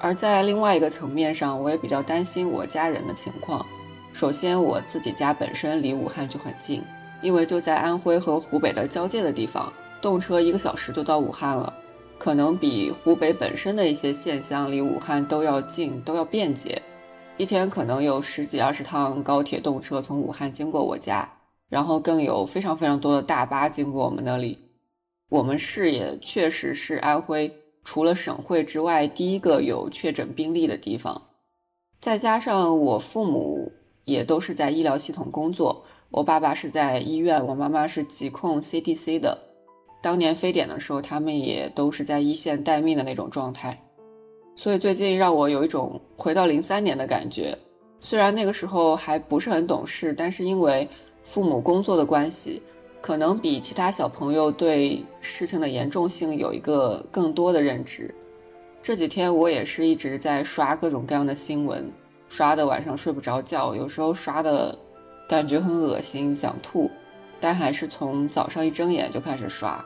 [0.00, 3.66] 而在另外一个层面上，我也比较担心我家人的情况。
[4.16, 6.82] 首先，我自己家本身离武汉就很近，
[7.20, 11.70] 因为就在安徽和湖北的交界的地方，动车一个小时就到武汉了，
[12.16, 16.80] 可能比湖北本身的一些县乡离武汉都要近，都要便捷。
[17.36, 21.30] 一天可能有十几二十趟高铁动车从武汉经过我家。
[21.68, 24.56] 然后更有非常非常多的大巴经过我们那里，
[25.28, 27.52] 我们市也确实是安徽
[27.84, 31.20] 除了省会之外第一个有确诊病例的地方。
[32.00, 33.72] 再加上我父母
[34.06, 39.36] 也都是在医疗系统工作，我爸爸是在医院，我妈妈是疾控 CDC 的。
[40.00, 43.76] 当年非典的时候，他们也都是在一线待命的那种状态。
[44.54, 47.56] 所以最近让我有一种回到零三年的感觉。
[47.98, 50.88] 虽然那个时候还不是很懂事，但是因为。
[51.28, 52.62] 父母工作的关系，
[53.00, 58.14] 可能比其他小朋友对事情的严重性有一个更多的认知。
[58.80, 61.84] 这几天我也是一直在刷各种各样的新闻，
[62.28, 64.76] 刷的晚上睡不着觉，有时候刷的
[65.28, 66.90] 感觉很恶心，想吐，
[67.40, 69.84] 但还是从早上一睁眼就开始刷。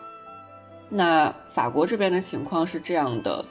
[0.89, 3.45] 那法国这边的情况是这样的，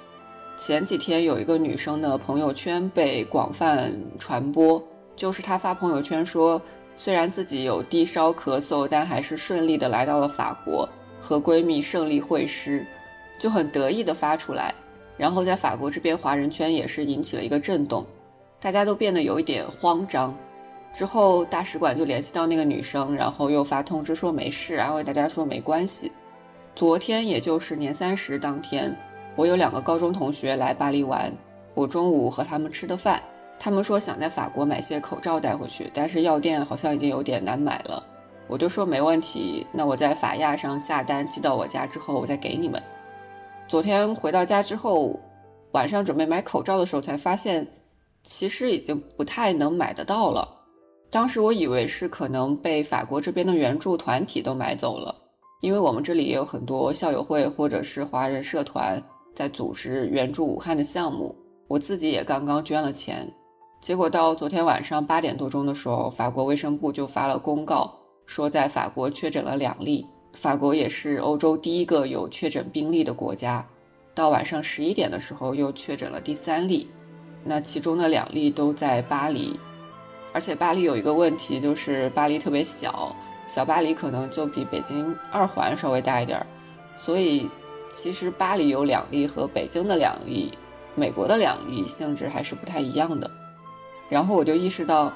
[0.58, 4.84] 前几天有一个女生的朋友圈被广泛传播，
[5.16, 6.62] 就是她发朋友圈说，
[6.96, 10.88] 虽然自己有低烧咳嗽，但还是顺利的来到了法国，
[11.22, 12.86] 和闺蜜胜利会师，
[13.40, 14.76] 就很得意的发出来，
[15.16, 18.06] 然后在法国这边华人圈也是引起了一个震动，
[18.60, 20.36] 大家都变得有一点慌张。
[20.92, 26.12] 之后大使馆就联系到那个女生，然后又发通知说没事，安慰大家说没关系。
[26.76, 28.96] 昨天，也就是年三十当天，
[29.36, 31.32] 我有两个高中同学来巴黎玩。
[31.76, 33.22] 我中午和他们吃的饭，
[33.60, 38.04] 他们说想在法国买些口罩带回去，但是药店好像已经有点难买了。
[38.48, 42.82] 我就说没问题，那我在法亚上下单寄到我家之后，我再给你们。
[43.68, 45.18] 昨天回到家之后，
[45.74, 47.66] 晚上准备买口罩的时候，才发现
[48.24, 50.48] 其实已经不太能买得到了。
[51.10, 55.16] 当时我以为是可能被法国这边的援助团体都买走了。
[55.62, 59.02] 因为我们这里也有很多校友会或者是华人社团
[59.36, 61.36] 在组织援助武汉的项目，
[61.68, 63.30] 我自己也刚刚捐了钱。
[63.82, 67.94] 结果到昨天晚上八点多钟的时候，法国卫生部就发了公告，
[68.26, 70.06] 说在法国确诊了两例。
[70.34, 73.66] 法国也是欧洲第一个有确诊病例的国家。
[74.14, 76.88] 到晚上十一点的时候，又确诊了第三例。
[77.44, 79.60] 那其中的两例都在巴黎，
[80.34, 83.16] 而且巴黎有一个问题，就是巴黎特别小。
[83.48, 86.46] 小巴黎可能就比北京二环稍微大一点儿，
[86.96, 87.50] 所以
[87.92, 90.54] 其实巴黎有两例和北京的两例，
[90.94, 93.30] 美国的两例性质还是不太一样的。
[94.08, 95.12] 然后我就意识到，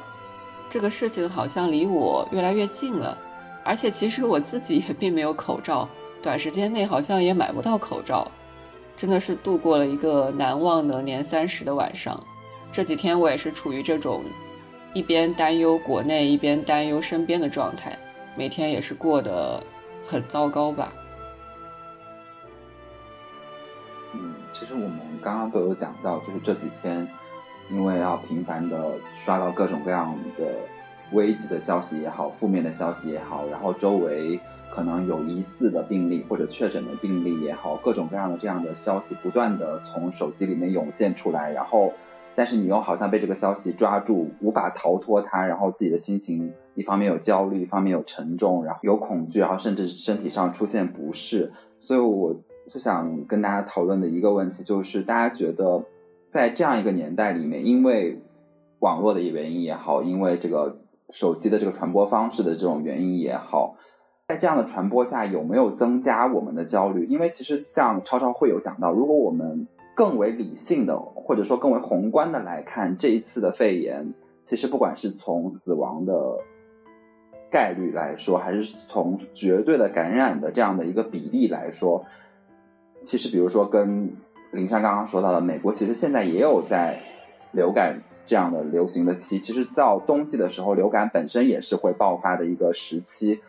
[0.68, 3.16] 这个事情好像离我越来越近了，
[3.64, 5.88] 而且其实我自己也并没有口罩，
[6.22, 8.28] 短时间内好像也买不到口罩，
[8.96, 12.22] 真的是度过了一个难忘的年三十的晚上。
[12.72, 14.24] 这几天我也是处于这种
[14.94, 17.98] 一边担忧国内，一边担忧身边的状态。
[18.36, 19.62] 每天也是过得
[20.06, 20.92] 很糟糕吧。
[24.14, 27.08] 嗯，其实我们刚刚都有讲到，就是这几天，
[27.70, 30.56] 因为要频繁的刷到各种各样的
[31.12, 34.40] 危机的消息也好，负面的消息也好，然后周围
[34.74, 41.94] 可能有疑似的病例或者确诊的病例也好，各种各样的这样的消息不断的从手机里面涌现出来，然后。
[42.36, 51.52] 但是你又好像被这个消息抓住，无法逃脱它，然后自己的心情一方面有焦虑，一方面有沉重，然后有恐惧，然后甚至身体上出现不适。
[51.80, 52.36] 所以我
[52.68, 55.86] 就想跟大家讨论的一个问题就是，大家觉得
[56.32, 58.20] 在这样一个年代里面，因为
[58.80, 60.80] 网络的原因也好，因为这个
[61.12, 63.76] 手机的这个传播方式的这种原因也好，
[64.28, 67.06] 在这样的传播下，有没有增加我们的焦虑？
[67.08, 74.14] 因为其实像超超会有讲到，如果我们更为理性的，或者说更为宏观的来看，这一次的肺炎，
[74.46, 76.40] 其实不管是从死亡的
[77.52, 82.06] 概率来说，还是从绝对的感染的这样的一个比例来说，
[83.04, 84.10] 其实比如说跟
[84.52, 86.98] 林珊刚刚说到的，美国其实现在也有在
[87.52, 93.42] 流感这样的流行的期，其实到冬季的时候，流感本身也是会爆发的一个时期，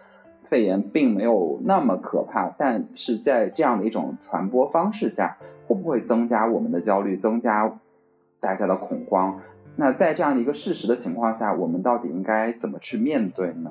[0.48, 5.36] 肺炎并没有那么可怕，但是在这样的一种传播方式下。
[5.66, 7.80] 会不会增加我们的焦虑，增加
[8.38, 9.40] 大家的恐慌？
[9.76, 13.70] 那在这样的一个事实的情况下，我们到底应该怎么去面对呢？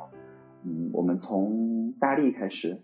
[0.63, 2.81] 嗯，我们从大力开始。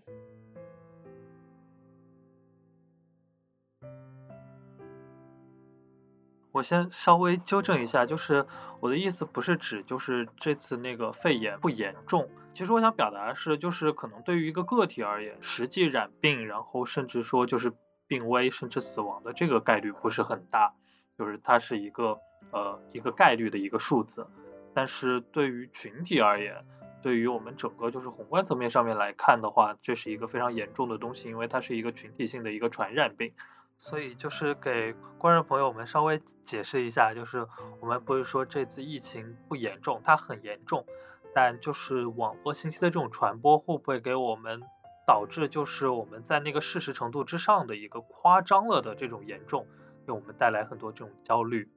[6.59, 8.45] 我先稍微纠正一下，就是
[8.79, 17.73] 我的意思不是指就是这次那个肺炎不严重，其实我想表达的是，就是可能对于一个个体而言，实际染病，然后甚至说就是。
[18.09, 20.73] 病危甚至死亡的这个概率不是很大，
[21.15, 22.17] 就是它是一个
[22.49, 24.25] 呃一个概率的一个数字，
[24.73, 26.65] 但是对于群体而言，
[27.03, 33.31] 对于我们整个就是宏观层面上面来看的话，这是一个非常严重的东西，因为它是一个群体性的一个传染病，
[33.79, 37.47] 所以就是给观众朋友们稍微解释一下，就是
[37.81, 40.85] 我们不是说这次疫情不严重，它很严重，
[41.33, 44.61] 但就是网络信息的这种传播会不会给我们。
[45.07, 49.65] 导致就是我们在那个事实程度之上的一个夸张了的这种严重，
[50.05, 51.67] 给我们带来很多这种焦虑。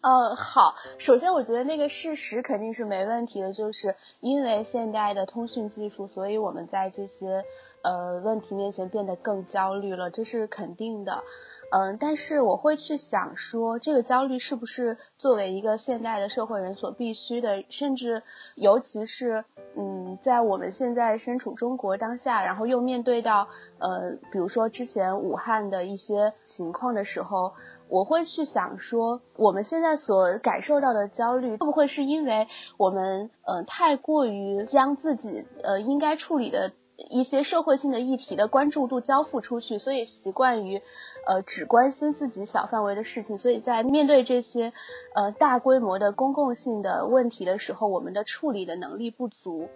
[0.00, 7.44] 嗯， 好，首先我觉得那个事实肯定是没问题的，就是因为现代的通讯技术，所以我们在这些
[7.82, 11.22] 呃问题面前变得更焦虑了，这是肯定的。
[11.70, 17.62] 嗯，但是我会去想说，这个焦虑是不是作为一个现代的社会人所必须的？
[17.68, 18.22] 甚至
[18.54, 19.44] 尤其是，
[19.76, 23.48] 嗯，在我们现在身处中国当下，然后又面对到，
[23.78, 27.52] 呃，比如说之前武汉的一些情况的时候，
[27.90, 32.48] 我会去想说，我们现在所感受到的焦虑，会不会是因为
[32.78, 40.82] 我们呃太过于将自己呃应该处理的一些社会性的议题的关注度交付出去，所以习惯于
[41.26, 44.72] 呃只关心自己小范围的事情，所以在面对这些
[45.14, 49.68] 呃大规模的公共性的问题的时候，我们的处理的能力不足。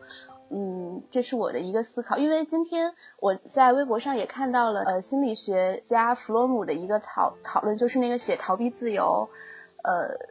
[0.54, 9.30] 嗯，这是我的一个思考，因为今天我在微博上也看到了，呃，心理学家弗洛姆的一个讨讨论，就是那个写《逃避自由》，
[9.82, 10.28] 呃，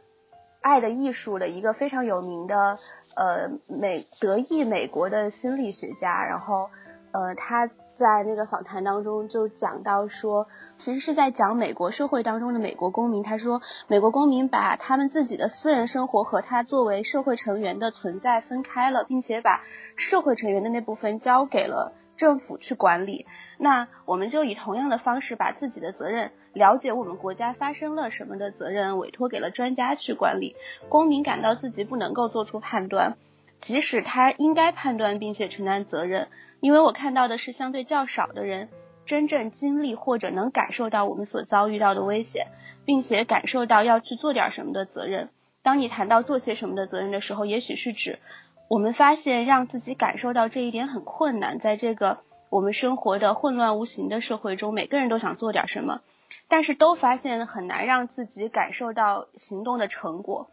[0.60, 2.78] 爱的艺术的一个非常有名的，
[3.16, 6.70] 呃，美德裔美国的心理学家，然后，
[7.12, 7.70] 呃，他。
[7.94, 13.22] 在那个访谈当中就讲到说，其实是在讲美国社会当中的美国公民。
[13.22, 19.62] 他说，美国公民把他们自己的私人生活和他作为社会成员的存在分开了，并且把
[19.94, 23.26] 社会成员的那部分交给了政府去管理。
[23.58, 30.56] 那我们就以同样的方式，把自己的责任、了解我们国家发生了什么的责任，委托给了专家去管理。
[30.88, 33.16] 公民感到自己不能够做出判断，
[33.60, 36.26] 即使他应该判断并且承担责任。
[36.62, 38.68] 因为我看到的是相对较少的人
[39.04, 42.46] 真正经历或者能感受到我们所遭遇到的危险，
[42.84, 45.30] 并且感受到要去做点什么的责任。
[45.64, 48.20] 当你谈到做些什么的责任的时候，也许是指
[48.68, 51.58] 我们发现让自己感受到这一点很困难。
[51.58, 56.00] 在这个我们生活的混乱无形的社会中，每个人都想做点什么，
[56.46, 60.48] 但是都发现很难让自己感受到行动的成果。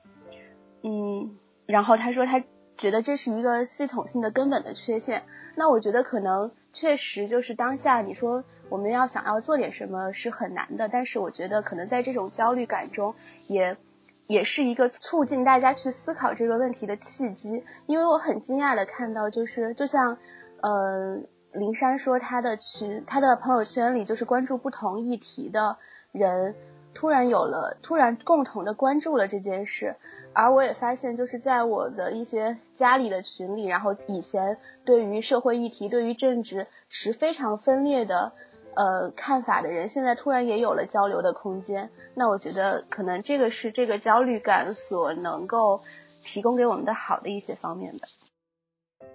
[0.82, 1.38] 嗯，
[1.68, 2.42] 然后他说他。
[2.80, 5.22] 觉得这是一个系统性的根本的缺陷。
[5.56, 13.14] 那我觉得可能确实就是当下你说我们要想要做点什么是很难的，但是我觉得可能在这种焦虑感中，
[13.48, 13.78] 也
[14.26, 17.64] 也是一个促进大家去思考这个问题的契机。
[17.86, 20.18] 因为我很惊讶的看到，就是就像
[20.62, 21.20] 呃
[21.52, 25.78] 林珊说，他的群他的朋友圈里就是关注不同议题的
[26.12, 26.56] 人。
[26.94, 29.96] 突然有了，突然共同的关注了这件事，
[30.34, 38.34] 而我也发现，就是在我的一些家里的群里，然后以前对于社会议题、对于政治持非常分裂的
[38.76, 41.90] 呃看法的人，现在突然也有了交流的空间。
[42.16, 45.82] 那我觉得，可能这个是这个焦虑感所能够
[46.24, 49.08] 提供给我们的好的一些方面的。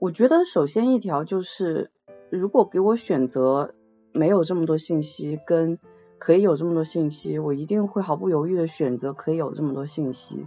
[0.00, 1.90] 我觉得，首先一条就是，
[2.30, 3.72] 如果给我选择，
[4.12, 5.78] 没有这么多信息跟。
[6.18, 10.46] 可以有这么多信息，我一定会毫不犹豫的选择可以有这么多信息，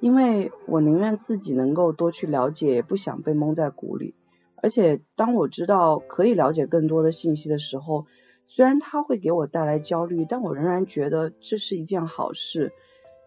[0.00, 4.14] 因为我宁愿自己能够多去了解，也不想被蒙在鼓里。
[4.56, 8.06] 而且当我知道可以了解更多的信息的时候，
[8.46, 12.72] 虽然它会给我带来焦虑，但我仍然觉得这是一件好事。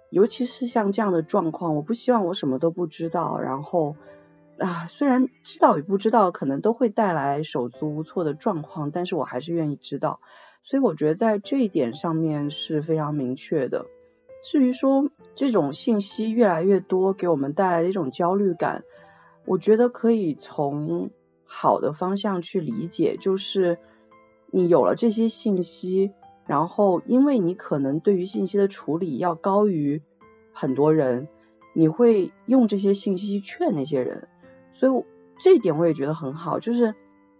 [0.09, 3.95] 尤其是像这样的状况，我不希望我什么都不知道，然后
[4.57, 10.19] 啊，虽然知道与不知道可能都会带来手足无措的状况，但是我还是愿意知道。
[10.63, 13.85] 所以我觉得在这一点上面是非常明确的。
[14.43, 18.83] 至于说这种信息越来越多给我们带来的一种焦虑感，
[19.45, 21.09] 我觉得可以从
[21.45, 23.79] 好的方向去理解，就是
[24.51, 26.11] 你有了这些信息，
[26.45, 30.01] 然后因为你可能对于信息的处理要高于
[30.53, 31.27] 很多人，
[31.73, 34.27] 你会用这些信息劝那些人。
[34.73, 35.03] 所以
[35.39, 36.95] 这一点我也觉得很好，就是。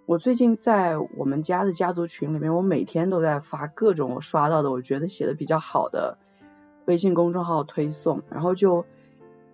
[0.09, 6.17] 我最近在我们家的家族群里面，我每天都在发各种我刷到的我觉得写的比较好的
[6.85, 8.87] 微信公众号推送，然后就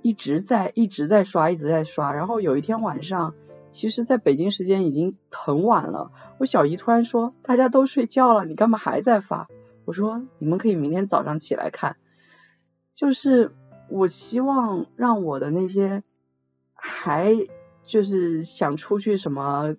[0.01, 2.13] 一直在一直在刷，一直在刷。
[2.13, 3.33] 然后有一天晚上，
[3.69, 9.49] 其实在北京时间已经很晚了，我小姨突然说大家都睡觉了，你干嘛还在发？
[9.83, 11.97] 我说你们可以明天早上起来看。
[12.93, 13.51] 就是
[13.89, 16.01] 我希望让我的那些
[16.73, 17.35] 还
[17.85, 19.75] 就是想出去什么。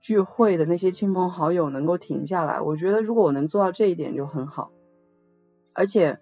[0.00, 4.70] 聚会的那些亲朋好友能够停下来，我觉得如果我能做到这一点就很好。
[5.74, 6.20] 而且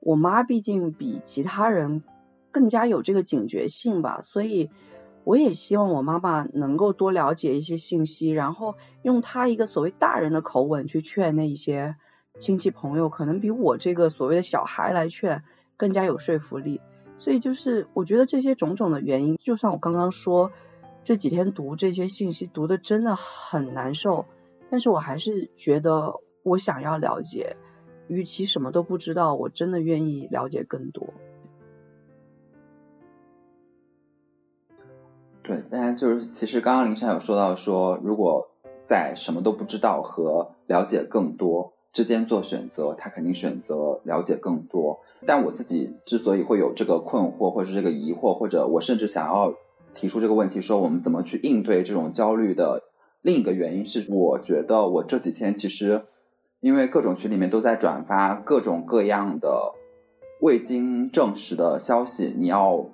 [0.00, 2.02] 我妈毕竟比其他人
[2.50, 4.70] 更加有这个警觉性吧，所以
[5.24, 11.96] 我也希望我妈妈能够多了解一些信息，然后用她一个所谓大人的口吻去劝那一些
[12.38, 15.44] 亲戚朋友，可能比我这个所谓的小孩来劝
[15.76, 16.80] 更加有说服力。
[17.18, 20.50] 所以就是我觉得这些种种的原因，就像我刚刚说。
[21.04, 24.26] 这几天读这些信息读的真的很难受，
[24.70, 27.56] 但是我还是觉得我想要了解，
[28.06, 31.12] 与其什么都不知道，我真的愿意了解更多。
[35.42, 38.48] 对，大家就是其实刚刚林珊有说到说，如果
[38.84, 45.00] 在什么都不知道和了解更多之间做选择，他肯定选择了解更多。
[45.26, 49.52] 但我自己之所以会有这个困惑，或者是这个疑惑，或者我甚至想要。
[49.94, 52.82] 提出这个问题，说我们怎么去应对这种焦虑的
[53.22, 56.02] 另一个原因是，我觉得我这几天其实
[56.60, 59.72] 因为各种群里面都在转发各种各样的
[60.40, 62.86] 未经证实的消息，你要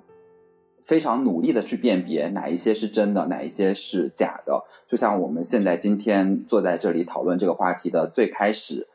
[0.85, 4.63] 非常努力的去辨别哪一些是真的，哪一些是假的。
[4.87, 8.87] 就像我们现在今天坐在这里讨论这个话题的最开始，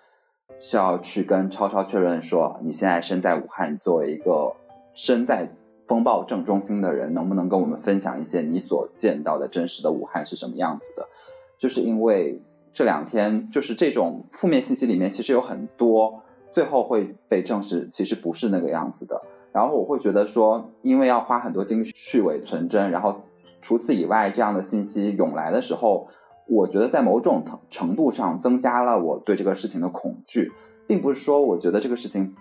[0.60, 4.54] 是要去跟超超确认说，你现在身在武汉，作为一个
[4.92, 5.48] 身在
[5.86, 11.06] 风暴正中心的人，能不能跟我们分享一些你所见到的真实的武汉是什么样子的？
[11.58, 12.40] 就是因为。
[12.76, 16.20] 这两天就是这种负面信息里面，其实有很多
[16.50, 19.22] 最后会被证实其实不是那个样子的。
[19.52, 23.14] 然后我会觉得说，因为要花很多精力去伪存真，然后
[23.60, 26.08] 除此以外，这样的信息涌来的时候，
[26.48, 30.50] 我觉得在某种程度上增加了我对这个事情的恐惧，
[30.88, 32.34] 并不是说我觉得这个事情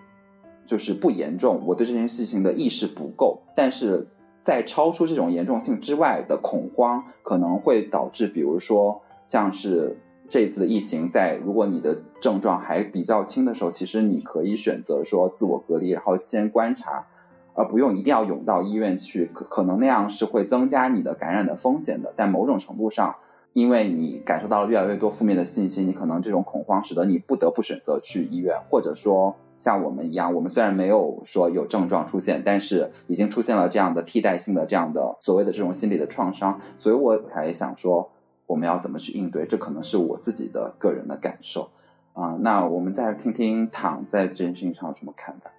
[0.66, 4.06] 就是不严重，我对这件事情的意识不够，但是
[4.42, 9.96] 在超出这种严重性之外的恐慌，可能会导致，比如说像是。
[10.26, 17.06] 这次的疫情，在如果你的症状还比较轻的时候，其实你可以选择说自我隔离，然后先观察，
[17.52, 22.10] 而不用一定要涌到医院去，可可能那样是会增加你的感染的风险的。
[22.16, 23.14] 但某种程度上，
[23.52, 38.10] 因为你感受到了越来越多负面的信息，你可能这种恐慌使得你不得不选择去医院，或者说像我们一样，我们虽然没有说有症状出现，但是已经出现了这样的替代性的这样的所谓的这种心理的创伤，所以我才想说。
[38.46, 39.46] 我们要怎么去应对？
[39.46, 41.70] 这可能是我自己的个人的感受
[42.12, 42.36] 啊。
[42.40, 45.50] 那我们再听听躺在这件事情上有什么看法？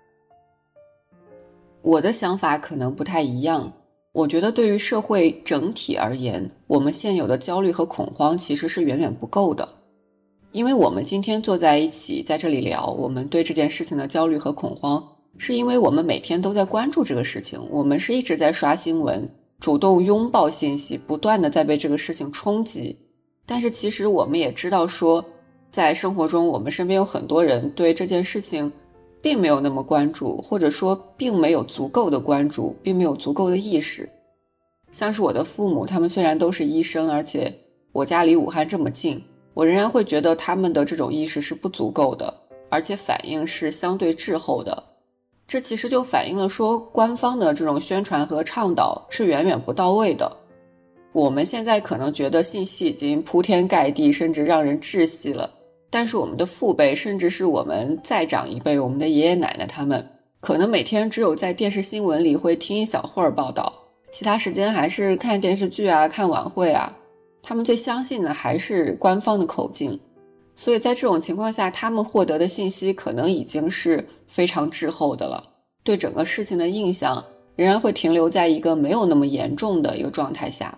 [1.81, 3.73] 我的想法可能不太一样。
[4.11, 9.67] 我觉得对于社会整体而言，我们现有的焦虑和恐慌其实是远远不够的。
[10.55, 15.05] 因为我们今天坐在一起在这里聊，我们对这件事情的焦虑和恐慌，
[15.37, 19.29] 是因为我们每天都在关注这个事情，我们是一直在刷新闻。
[19.59, 22.97] 主动拥抱信息，不断的在被这个事情冲击，
[23.45, 25.23] 但是其实我们也知道，说
[25.73, 28.71] 在生活中，我们身边有很多人对这件事情
[29.21, 34.07] 并没有那么关注，或者说并没有足够的关注，并没有足够的意识。
[34.93, 37.53] 像是我的父母，他们虽然都是医生，而且
[37.91, 39.21] 我家离武汉这么近，
[39.55, 42.31] 我仍然会觉得他们的这种意识是不足够的，
[42.69, 44.83] 而且反应是相对滞后的。
[45.47, 50.29] 这其实就反映了说，官方的这种宣传和倡导是远远不到位的。
[51.13, 55.49] 我们现在可能觉得信息已经铺天盖地，甚至让人窒息了。
[55.89, 60.05] 但是我们的父辈，甚至是我们再长一辈，我们的爷爷奶奶他们，
[60.41, 63.71] 可能每天只有在电视新闻里会听一小会儿报道，
[64.11, 66.93] 其他时间还是看电视剧啊、看晚会啊。
[67.47, 69.97] 他们最相信的还是官方的口径。
[70.55, 75.43] 所以在这种情况下，他们获得的信息可能已经是非常滞后的了，
[75.83, 77.23] 对整个事情的印象
[77.55, 80.75] 仍然会停留在一个没有那么严重的一个状态下。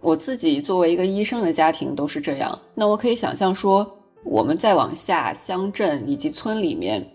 [0.00, 3.86] 我自己作为一个医生的家庭都是这样，那我可以想象说，
[4.24, 7.06] 我们再往下乡镇以及村里面，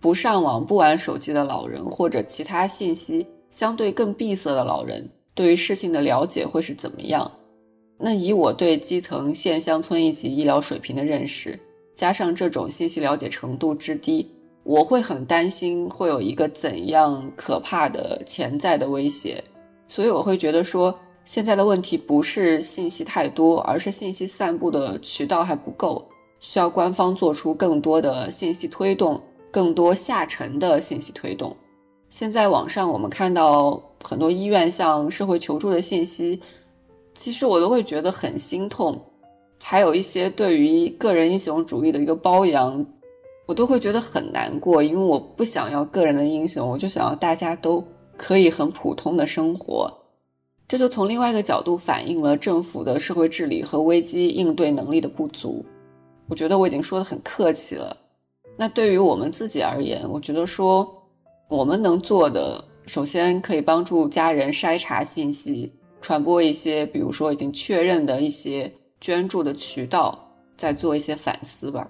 [0.00, 7.30] 不上网、不玩手机的老人，或者其他信息相对更闭塞的老人，对于事情的了解会是怎么样？
[8.04, 11.56] 那以我对基层县乡村一级医疗水平的认识，
[11.94, 14.28] 加上这种信息了解程度之低，
[14.64, 19.42] 我会很担心会有一个怎样可怕的潜在的威胁。
[19.86, 20.92] 所以我会觉得说，
[21.24, 26.04] 现在的问题不是信息太多，而是信息散布的渠道还不够，
[26.40, 31.56] 需要官方做出更多的信息推动，更多下沉的信息推动。
[32.10, 36.40] 现在网上我们看到很多医院向社会求助的信息。
[37.14, 39.00] 其实我都会觉得很心痛，
[39.60, 42.84] 还有一些对于个人英雄主义的一个褒扬，
[43.46, 47.84] 我都会觉得很难过，因为我不想要个人的英雄，我就想要大家都
[48.16, 49.92] 可以很普通的生活。
[50.66, 55.64] 这就从另外一个角度反映了政府的社会治理和危机应对能力的不足。
[56.28, 57.94] 我觉得我已经说的很客气了。
[58.56, 60.90] 那对于我们自己而言，我觉得说
[61.48, 65.70] 我们能做的，首先可以帮助家人筛查信息。
[66.02, 71.88] 传播一些，比如说已经确认的一些捐助的渠道，再做一些反思吧。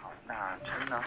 [0.00, 1.00] 好，那琛呢？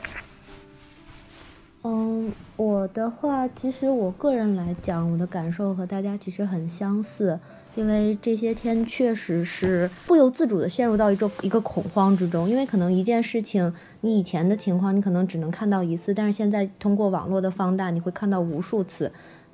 [1.83, 7.39] 嗯，我的话，其实我个人来讲，我的感受和大家其实很相似。
[7.75, 19.11] 因为这些天确实是不由自主的陷入到一种一个恐慌之中，因为可能一件事情，你以前的情况你可能只能看到一次，但是现在通过网络的放大，你会看到无数次。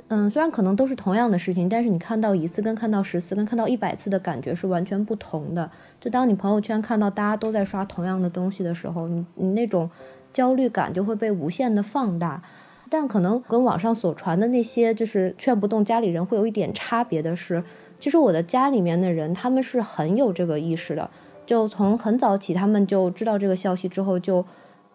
[0.09, 5.71] 嗯，虽然可能都是同样的事情，但是你看到一次跟看到十次跟看到一百次的感觉是完全不同的。
[5.99, 9.89] 就当你朋友圈看到大家都在刷同样的东西的时候，你你那种
[10.31, 12.43] 焦虑感就会被无限的放大。
[12.89, 17.63] 但可能跟网上所传的那些就是劝不动家里人会有一点差别的是。
[18.01, 21.09] 其实我的家里面的人他们是很有这个意识的，
[21.45, 24.43] 就从很早起他们就知道这个消息之后就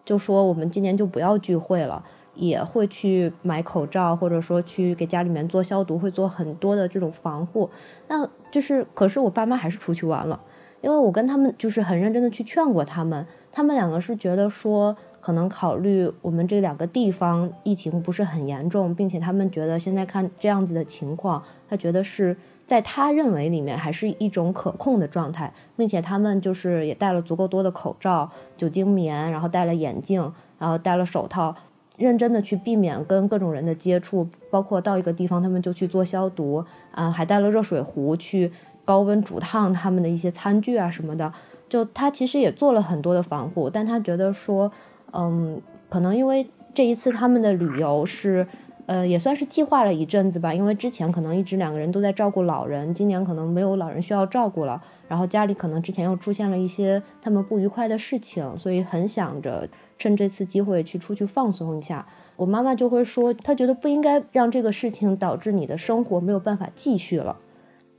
[0.05, 2.05] 就说我们今年就不要聚会了。
[2.39, 7.67] 也会去买口罩，或者说去给家里面做消毒，会做很多的这种防护。
[8.07, 10.39] 那就是，可是我爸妈还是出去玩了，
[10.81, 22.37] 因为我跟他们就是很认真的去劝过他们，他们两个是觉得说，可能考虑我们这两个地方疫情不是很严重，并且他们觉得现在看这样子的情况，他觉得是
[22.67, 30.21] 在他认为里面还是一种可控的状态，并且他们就是也带了足够多的口罩、酒精棉，然后戴了眼镜，
[30.59, 31.55] 然后戴了手套。
[31.95, 38.51] 认真的去避免跟各种人的接触，包括到一个地方他们就去做消毒，啊，还带了热水壶去
[38.85, 41.33] 高温煮烫他们的一些餐具啊什么的。
[41.67, 44.71] 就他其实也做了很多的防护，但他觉得说，
[45.11, 45.59] 嗯，
[45.89, 48.45] 可能因为这一次他们的旅游是，
[48.87, 59.69] 呃，也算是计划了一阵子吧，因为之前可能一直两个人都在照顾老人，今年可能没有老人需要照顾了，然后家里可能之前又出现了一些他们不愉快的事情，所以很想着。
[59.99, 67.35] 趁这次机会去出去放松一下，我妈妈就会说，她觉得不应该让这个事情导致你的生活没有办法继续了。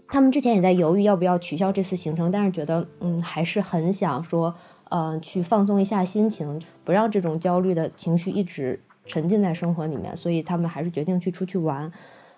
[0.06, 4.54] 他们之前也在犹豫要不要取消这次行程，但是觉得，嗯，还是很想说，
[4.90, 11.90] 呃，去放松一下心情，不让这种焦虑的情绪一直沉浸在生活里面，所以他们还是决定去出去玩。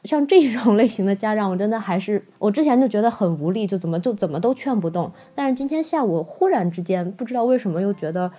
[0.05, 5.13] 像这种 类型的家长，我真的还是我之前就觉得很无力，就怎么就怎么都劝不动。
[5.35, 8.31] 但是今天下午忽然之间，不知道为什么又觉得。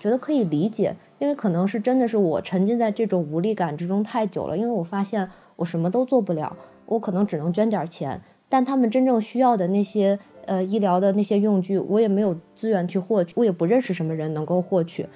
[0.00, 4.58] 觉得可以理解，因为可能是真的是我沉浸在这种无力感之中太久了。
[4.58, 6.56] 因为我发现我什么都做不了，
[6.86, 15.06] 我可能只能捐点钱，但他们真正需要的那些呃医疗的那些用具，我也没有资源去获取，我也不认识什么人能够获取。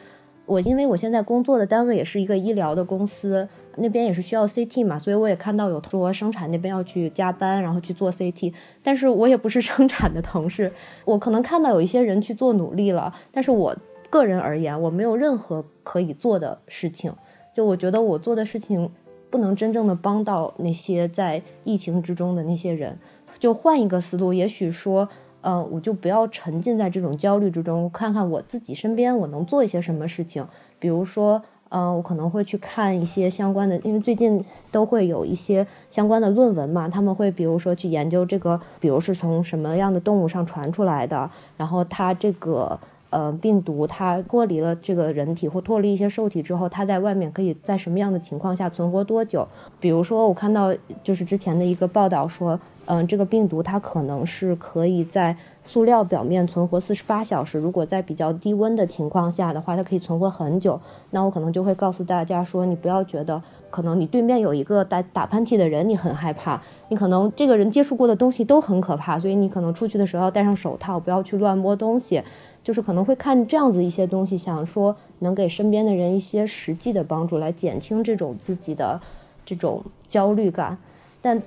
[0.47, 10.73] 我因为我现在工作的单位也是一个医疗的公司，那边也是需要 CT 嘛，所以我也看到有说生产那边要去加班，然后去做 CT，但是我也不是 生产的同事，
[11.05, 13.77] 我可能看到有一些人去做努力了，但是我。
[14.09, 17.13] 个人而言，我没有任何可以做的事情。
[17.53, 18.89] 就我觉得我做的事情
[19.29, 22.97] 不能真正的帮到那些在疫情之中的那些人。
[23.41, 25.09] 就换一个思路，也许说，
[25.49, 30.45] 嗯，我就不要沉浸在这种焦虑之中，看看我自己身边我能做一些什么事情。
[30.81, 42.77] 比如说，嗯，我可能会去看一些相关的，因为最近都会有一些相关的论文嘛，他们会比如说去研究这个，比如是从什么样的动物上传出来的，然后它这个。
[43.17, 49.49] 呃，病毒它脱离了这个人体或脱离一些受体之后，它在外面可以在什么样的情况下存活多久？
[49.81, 57.59] 比如说，我看到就是之前的一个报道说，嗯，这个病毒它可能是可以在塑料表面存活四十八小时。
[57.59, 60.79] 如果在比较低温的情况下的话，它可以存活很久。
[61.13, 63.41] 那我可能就会告诉大家说，你不要觉得
[63.71, 66.61] 可能你对面有一个打打喷嚏的人，你很害怕。
[66.91, 72.23] 你可能这个人接触过的东西都很可怕，所以你可能出去的时候要戴上手套，不要去乱摸东西。
[72.67, 79.01] 就是可能会看这样子一些东西，想说能给身边的人一些实际的帮助，来减轻这种自己的
[79.45, 80.77] 这种焦虑感。
[81.23, 81.41] 但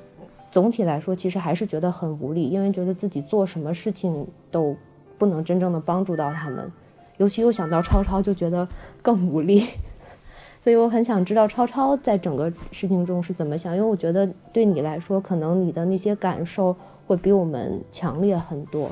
[0.49, 4.73] 总体来说，其实还是觉得很无力，因为觉得自己做什么事情都
[5.17, 6.71] 不能真正的帮助到他们。
[7.17, 8.65] 尤其又想到超超，就觉得
[9.01, 9.65] 更无力。
[10.61, 16.73] 所以我很想知道超超在整个事情中是怎么想，因为我觉得对你来说，可能你的那些感受
[17.05, 18.89] 会比我们强烈很多。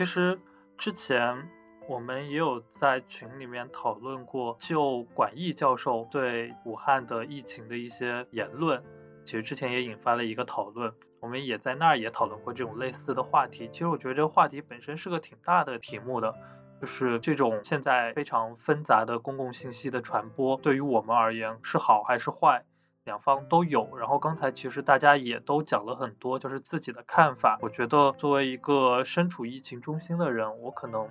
[0.00, 0.40] 其实
[0.78, 1.46] 之前
[1.86, 8.82] 我们也有在群里面讨论过，就管毅教授对武汉的疫情的一些言论，
[9.26, 10.90] 其实之前也引发了一个讨论，
[11.20, 13.68] 我们也在那儿也讨论过这种类似的话题。
[13.70, 16.34] 其实我觉得这个话题本身是个挺大的题目的，
[16.80, 22.64] 就是这种现在非常纷杂的公共信息的传播，对于我们而言是好还是坏？
[23.04, 27.58] 两方都有，然后刚才其实大家也都讲了很多，就是自己的看法。
[27.62, 31.08] 我觉得作为一个身处疫情中心的人，我可能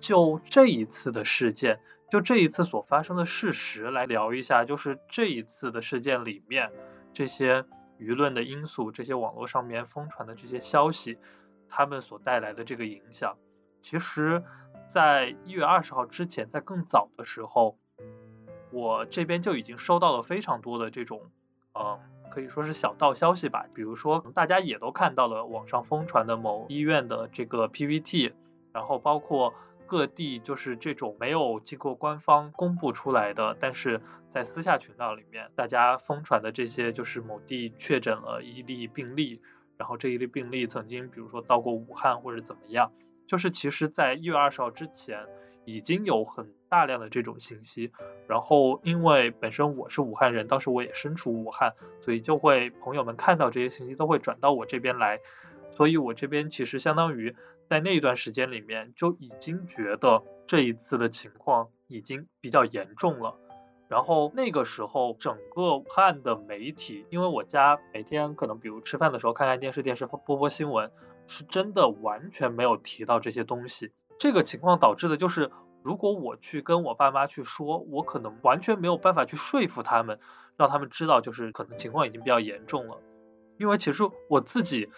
[0.00, 1.80] 就这一次的事件，
[2.10, 6.70] 就这一次所发生的事实来聊一下，就是这一次的事件里面
[7.14, 7.64] 这些
[7.98, 11.18] 舆论的因素，这些网络上面疯传的这些消息，
[11.70, 13.38] 他们所带来的这个影响。
[13.80, 14.44] 其实，
[14.86, 17.78] 在一月二十号之前，在更早的时候。
[18.72, 21.22] 我这边就已经收到了非常多的这种，
[21.74, 21.98] 嗯，
[22.30, 23.66] 可以说是小道消息吧。
[23.74, 28.32] 比如说，大家也都看到了网上疯传的某医院的这个 PPT，
[28.72, 29.54] 然后包括
[29.86, 39.40] 各地就是这种没有经过官方公布出来的，但是在私下渠道里面大家疯传的这些，就是某地确诊了一例病例，
[39.76, 42.92] 然后这一例病例曾经比如说到过武汉或者怎么样，
[43.26, 45.26] 就是其实在一月二十号之前。
[45.74, 47.92] 已经有很大量的这种信息，
[48.26, 55.20] 然后因为本身我是武汉人，当时我也身处武汉，所以就会朋友们看到这些信息都会转到我这边来，
[55.70, 57.36] 所以我这边其实相当于
[57.68, 63.36] 在那一段时间里面就已经觉得这一次的情况已经比较严重了。
[63.88, 70.92] 然后那个时候，整个武汉的媒体，因为我家每天可能比如吃饭的时候看看电视，电视播播新闻，
[71.26, 73.90] 是真的完全没有提到这些东西。
[74.20, 75.50] 这个情况导致的就是，
[75.82, 80.20] 如果我去跟我爸妈去说，我可能完全没有办法去说服他们，
[80.58, 82.98] 让他们知道就是可能情况已经比较严重了。
[83.56, 84.90] 因为其实我自己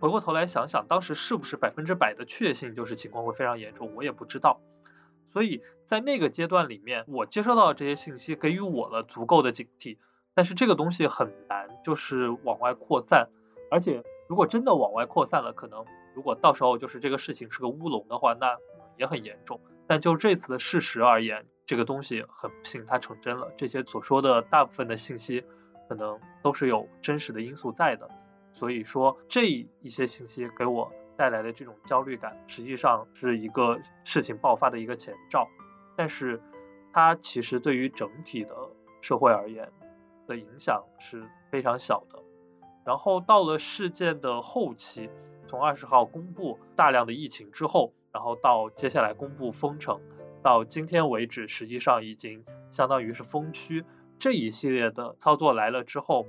[0.00, 4.60] 回过头来想想，当时是不是百分之百的确信就是情况会非常严重，我也不知道。
[5.26, 9.98] 所以在那个阶段里面，我接收到这些信息，给予我了足够的警惕。
[10.34, 13.28] 但是这个东西很难，就是往外扩散。
[13.70, 15.84] 而且如果真的往外扩散了，可能
[16.16, 18.56] 如果到时候就是这个事情是个乌龙的话，那
[18.96, 19.60] 也很严重。
[19.86, 23.52] 但就这次的事实而言，这个东西很不幸它成真了。
[23.56, 25.44] 这些所说的大部分的信息，
[25.88, 28.08] 可能都是有真实的因素在的。
[28.50, 30.90] 所以说这一些信息给我。
[31.18, 35.48] 带来的这种焦虑感，实际上是一个事情爆发的一个前兆，
[35.96, 36.42] 但是
[36.92, 38.54] 它其实对于整体的
[39.00, 39.72] 社会而言
[40.26, 42.22] 的影响是非常小的。
[42.84, 45.08] 然后到了事件的后期，
[45.46, 50.00] 从二十号公布大量的疫情之后，然后到接下来公布封城，
[50.42, 53.84] 到今天为止，实际上已经相当于是封区
[54.18, 56.26] 这一系列的操作来了之后，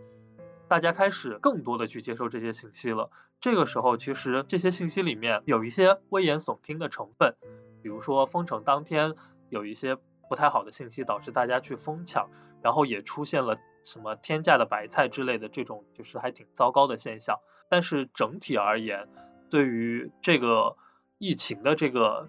[0.68, 3.09] 大家开始更多的去接受这些信息了。
[3.39, 7.36] 这个时候，其实这些信息里面有一些危言耸听的成分，
[7.82, 9.13] 比如说封城当天
[9.49, 9.95] 有一些
[10.28, 12.30] 不太好的信息导致大家去疯抢，
[12.61, 13.57] 然后也出现了
[13.91, 17.39] 什么天价的白菜之类的这种就是还挺糟糕的现象。
[17.69, 19.07] 但是整体而言，
[19.49, 20.75] 对于这个
[21.17, 22.27] 疫情的这个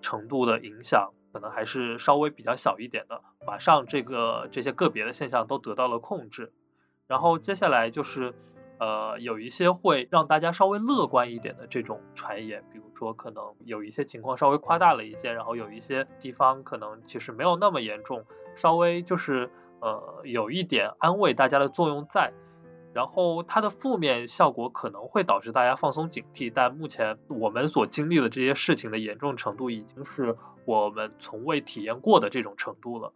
[0.00, 3.22] 程度的影响，可能还是稍微比较小一点的。
[3.46, 6.52] 马上这个这些个别的现象都得到了控制，
[7.06, 8.34] 然后接下来就是。
[8.82, 18.24] 呃，有一些会让大家稍微乐观一点的这种传言，比如说可能有一些情况稍微夸大了一些，然后有一些地方可能其实没有那么严重，
[18.56, 19.50] 稍微就是
[19.80, 22.32] 呃有一点安慰大家的作用在，
[22.92, 33.12] 然后它的负面效果可能会导致大家放松警惕，但目前我们所经历的这些事情的严重程度已经是我们从未体验过的这种程度了。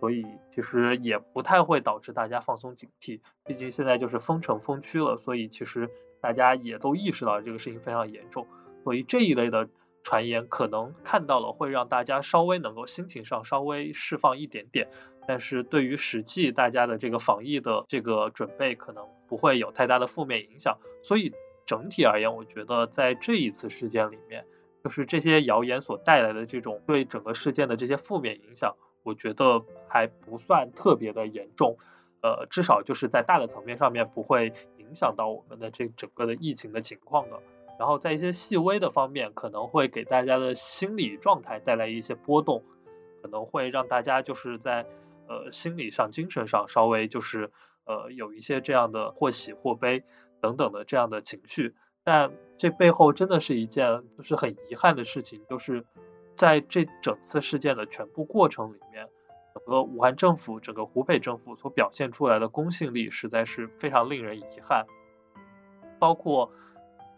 [0.00, 5.88] 所以其实也不太会导致大家放松警惕，毕竟现在就是封城封区了，所以其实
[6.20, 8.46] 大家也都意识到这个事情非常严重，
[8.82, 9.68] 所以这一类的
[10.02, 14.90] 传言可能看到了会让大家稍微能够心情上稍微释放一点点，
[15.26, 21.32] 但是对于实际大家的这个防疫的这个准备可能不会有太大的负面影响，所以
[21.66, 24.44] 整体而言，我觉得在这一次事件里面，
[24.82, 28.76] 就是这些谣言所带来的这种对整个事件的这些负面影响。
[29.02, 31.76] 我觉得还不算特别的严重，
[32.22, 37.38] 呃，至少就是在大的层面上面不会影响到我们的这整个的疫情的情况的。
[37.78, 42.62] 然后在一些细微的方面，可能会给大家的心理状态带来一些波动，
[43.20, 44.86] 可能会让大家就是在
[45.28, 47.50] 呃心理上、精神上稍微就是
[47.84, 50.04] 呃有一些这样的或喜或悲
[50.40, 51.74] 等等的这样的情绪。
[52.02, 55.84] 但这背后真的是一件就是很遗憾的事情，就是。
[56.36, 59.08] 在这整次事件的全部过程里面，
[59.54, 64.84] 整个武汉政府、整个湖北政府所表现出来的公信力实在是非常令人遗憾。
[66.00, 66.50] 包括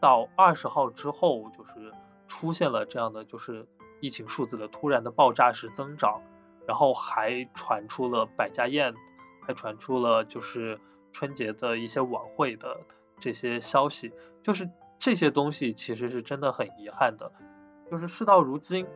[0.00, 1.94] 到二十号之后，就是
[2.26, 3.66] 出现了这样的就是
[4.00, 6.20] 疫情数字的突然的爆炸式增长，
[6.66, 8.94] 然后还传出了百家宴，
[9.40, 10.78] 还传出了就是
[11.12, 12.80] 春节的一些晚会的
[13.18, 14.12] 这些消息，
[14.42, 17.32] 就是这些东西其实是真的很遗憾的，
[17.90, 18.86] 就是事到如今。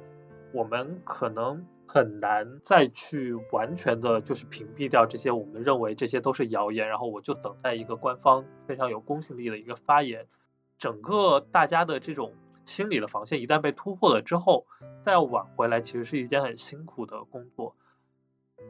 [0.52, 10.26] 我们可能很难再去完全的，就是屏蔽掉这些我们认为这些都是谣言，然后我就等待一个官方非常有公信力的一个发言。
[10.76, 12.32] 整个大家的这种
[12.64, 14.66] 心理的防线一旦被突破了之后，
[15.02, 17.74] 再挽回来其实是一件很辛苦的工作。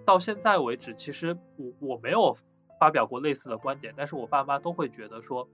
[0.04, 2.36] 到现在为止，其实我我没有
[2.78, 5.48] 发表过类似的观点，但是我爸妈都会觉得说。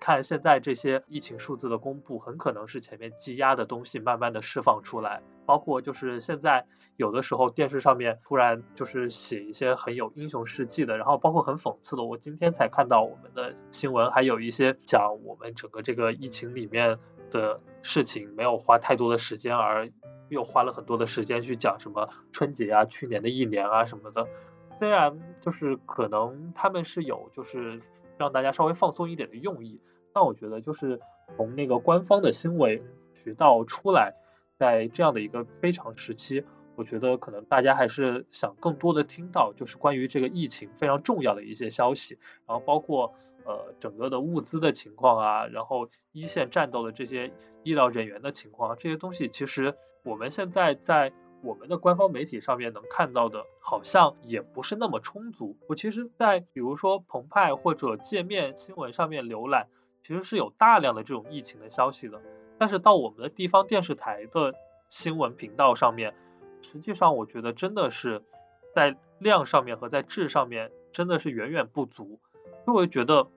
[0.00, 17.00] 看现在这些疫情数字的公布，很可能是前面积压的东西慢慢的释放出来，包括就是现在有的时候电视上面突然就是写一些很有英雄事迹的，然后包括很讽刺的，我今天才看到我们的新闻，还有一些讲我们整个这个疫情里面
[17.30, 19.90] 的事情没有花太多的时间，而
[20.28, 24.26] 又花了很多的时间去讲什么春节啊、去年的一年啊什么的，
[24.78, 27.80] 虽然就是可能他们是有就是
[28.16, 29.80] 让大家稍微放松一点的用意。
[30.14, 31.00] 但我觉得就是
[31.36, 32.82] 从那个官方的新闻
[33.14, 34.14] 渠道出来，
[34.58, 43.14] 在这样的一个非常时期，我觉得可能大家还是想更多的听到就是关于这个疫情非常重要的一些消息，然后包括
[43.48, 47.32] 呃整个的物资的情况啊，然后一线战斗的这些
[47.62, 49.74] 医疗人员的情况，这些东西其实
[50.04, 55.56] 我们现在在我们的官方媒体上面能看到的，好像也不是那么充足。
[55.66, 59.68] 我其实，在比如说澎湃或者界面新闻上面浏览，
[60.02, 62.20] 其实是有大量的这种疫情的消息的。
[62.58, 64.52] 但是到我们的地方电视台的
[64.90, 66.14] 新闻频道上面，
[66.60, 68.22] 实际上我觉得真的是
[68.74, 72.20] 在量上面和在质上面真的是远远不足。
[72.66, 73.28] 因为我觉得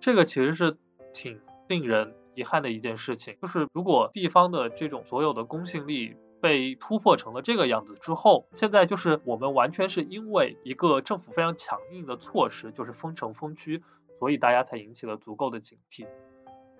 [0.00, 0.76] 这个其实是
[1.12, 13.82] 挺令人遗憾的一件事情，就是如果地方的这种所有的公信力被突破成了这个样子之后，现在就是我们完全是因为一个政府非常强硬的措施，就是封城封区，
[14.20, 16.06] 所以大家才引起了足够的警惕。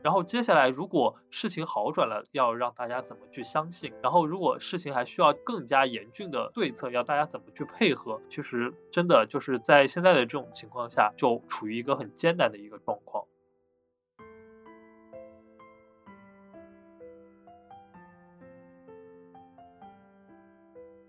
[0.01, 3.93] 然后接下来，如果事情好转了，要让大家怎么去相信？
[4.01, 8.21] 然后如果事情还需要更加严峻的对策，要大家怎么去配合？
[8.29, 13.25] 其实真的就是在现在的这种情况下，就处于一个很艰难的一个状况。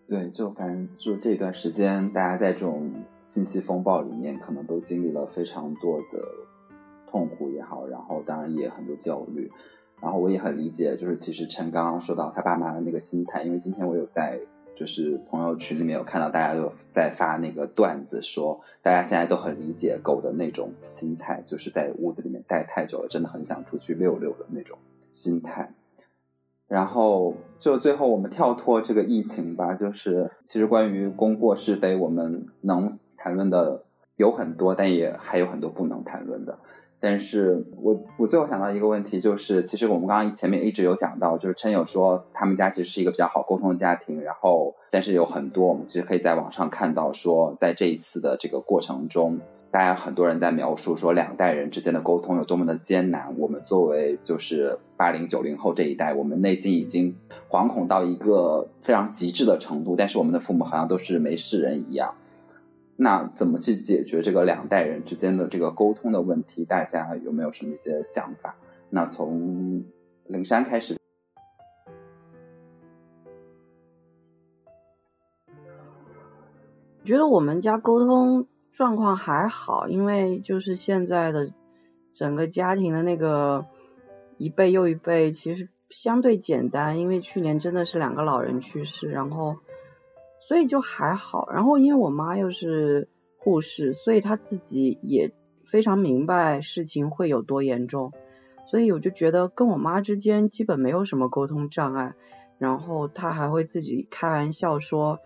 [0.08, 6.49] 对，就反正就这段时间，大家在这种信息风暴里面，可能都经历了非常多的。
[7.10, 9.52] 痛苦也好，然后当然也很多焦虑，
[10.02, 14.40] 然后我也很理解，就是其实陈刚刚说到他爸妈的那个心态，因为今天我有在
[14.76, 24.78] 就是朋友群里面有看到大家都在发那个段子，说大家现在都很理解狗的那种心态，就是在屋子里面待太久了，真的很想出去溜溜的那种
[25.12, 25.74] 心态。
[26.68, 33.84] 然后就最后我们跳脱这个疫情吧，就是其实关于功过是非，我们能谈论的
[34.16, 36.60] 有很多，但也还有很多不能谈论的。
[37.02, 49.40] 但是我我最后想到一个问题，就是其实我们刚刚前面一直有讲到，就是陈友说他们家其实是一个比较好沟通的家庭，然后但是有很多我们其实可以在网上看到说，在这一次的这个过程中，
[49.72, 53.34] 大家很多人在描述说两代人之间的沟通有多么的艰难。
[53.38, 57.16] 我们作为就是八零九零后这一代，我们内心已经
[57.50, 62.14] 惶恐到一个非常极致的程度，但是我们的父母好像都是没事人一样。
[63.02, 66.66] 那怎么去解决这个两代人之间的这个沟通的问题？
[66.66, 68.58] 大家有没有什么一些想法？
[68.90, 69.86] 那从
[70.26, 70.98] 灵山开始，
[77.06, 81.54] 觉得我们家沟通状况还好，因为就是现在的
[82.12, 83.66] 整个家庭的那个
[84.38, 89.56] 一辈又一辈，其实相对简单，因为去年真的是两个老人去世，然后。
[90.40, 95.32] 所以就还好，然后因为我妈又是护士，所以她自己也
[95.66, 98.14] 非常明白事情会有多严重，
[98.70, 102.16] 所以我就觉得跟我妈之间基本没有什么沟通障碍。
[102.58, 105.20] 然后她还会自己开玩笑说，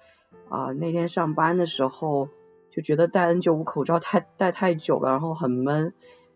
[0.50, 2.30] 啊那天上班的时候
[2.72, 5.94] 就觉得戴 N95 口罩太戴太久了，然后很闷，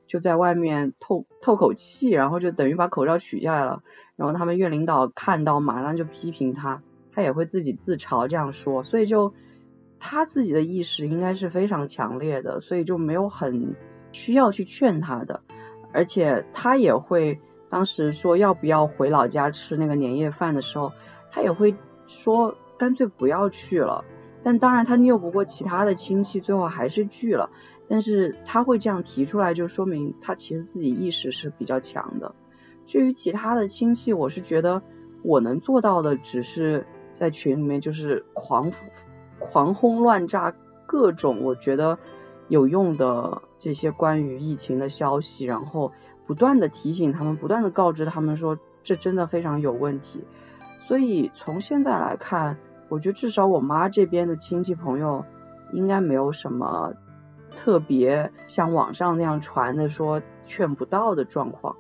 [0.08, 3.84] 就在外面透透口气，然后就等于把口罩取下来了。
[4.16, 6.82] 然后他们院领导看到马上就批评他。
[7.18, 9.34] 他也会自己自嘲这样说，所以就
[9.97, 13.76] 他自己的意识应该是非常强烈的，所以就没有很
[14.11, 15.41] 需要去劝他的，
[15.91, 20.93] 而且他也会当时说要不要回老家吃那个年夜饭的时候，
[21.32, 24.05] 他也会说干脆不要去了。
[24.43, 27.49] 但当然他拗不过其他的亲戚，最后还是拒了。
[27.88, 32.36] 但是他会这样提出来，就说明他其实自己意识是比较强的。
[32.86, 34.84] 至于其他的亲戚，我是觉得
[35.24, 36.86] 我能做到的只是。
[37.18, 38.72] 在群里面就是狂
[39.39, 40.53] 狂轰乱炸
[40.86, 41.97] 各种我觉得
[42.47, 45.93] 有用的这些关于疫情的消息，然后
[46.28, 50.26] 不断的提醒他们，不断的告知他们说这真的非常有问题。
[50.80, 55.26] 所以从现在来看，我觉得至少我妈这边的亲戚朋友
[55.74, 56.93] 应该没有什么
[57.55, 61.78] 特别像网上那样传的说劝不到的状况。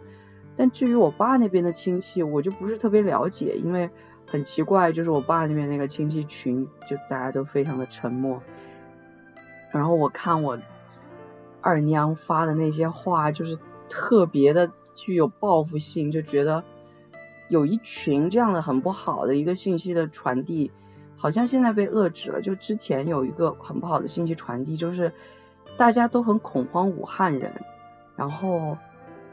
[0.55, 3.91] 但至于我爸那边的亲戚，我就不是特别了解，因为。
[4.29, 8.43] 很奇怪，就是我爸那边那个亲戚群，就大家都非常的沉默。
[9.71, 10.59] 然后我看我
[11.61, 13.57] 二娘发的那些话，就是
[13.87, 16.65] 特别的具有报复性，就觉得
[17.47, 20.71] 有一群这样的很不好的一个信息的传递，
[21.15, 22.41] 好像现在被遏制了。
[22.41, 25.13] 就之前有一个很不好的信息传递，就是
[25.77, 27.53] 大家都很恐慌武汉人。
[28.17, 28.77] 然后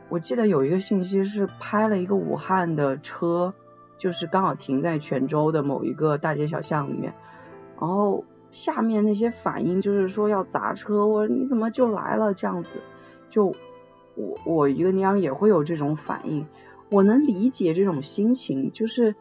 [0.08, 3.54] 我记得有一个信息是拍了一个武汉的车。
[3.98, 7.14] 就是刚好停在泉州的某一个大街小巷里面，
[7.80, 12.78] 然后下面那些反应就是说要砸车，我说你怎么就来了这样子，
[13.30, 13.54] 就
[14.14, 16.46] 我我一个娘也会有这种反应，
[16.88, 19.14] 我能理解这种心情，就是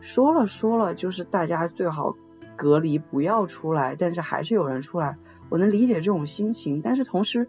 [0.00, 2.16] 说了说了，就是大家最好
[2.56, 5.18] 隔离不要出来，但是还是有人出来，
[5.48, 7.48] 我能理解这种心情，但是同时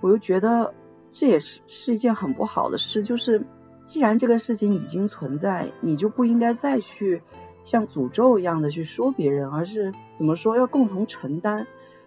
[0.00, 0.74] 我又觉得
[1.12, 3.46] 这也是是一件很不好的事，就是
[3.92, 7.20] 既然这个事情已经存在，你就不应该再去
[7.62, 11.66] 像诅咒一样的去说别人，而是怎么说要共同承担，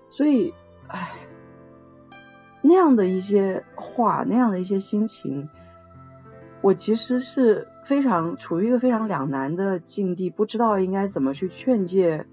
[0.10, 0.56] 所以，
[0.88, 1.12] 唉，
[2.64, 5.48] 那样的一些话，那样的一些心情。
[6.62, 12.26] 我其实是非常处于一个非常两难的境地，不知道应该怎么去劝诫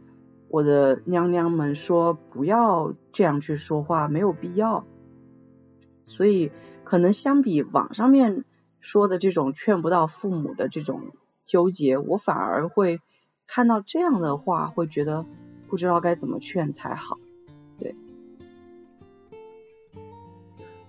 [0.48, 4.86] 我的娘娘们说不要这样去说话，没有必要。
[6.06, 6.50] 所以
[6.84, 8.46] 可能相比网上面
[8.82, 11.00] 说的这种劝不到父母的这种
[11.46, 13.00] 纠结，我反而会
[13.46, 15.24] 看到这样的话，会觉得
[15.68, 17.16] 不知道该怎么劝才好。
[17.78, 17.94] 对。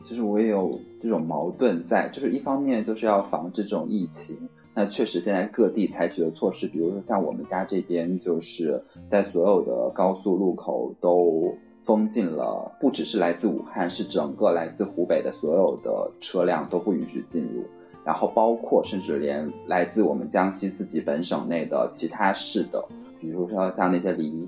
[0.04, 4.38] 其实我也有这种矛盾在，就是一方面就是要防止这种疫情，
[4.74, 17.64] 那确实现在各地采取的措施，比如说像我们家这边，就是在所有的高速路口都封禁了，不只是来自武汉，是整个来自湖北的所有的车辆都不允许进入，
[18.06, 22.84] 然后包括甚至连来自我们江西自己本省内的其他市的，
[23.20, 24.47] 比如说像那些离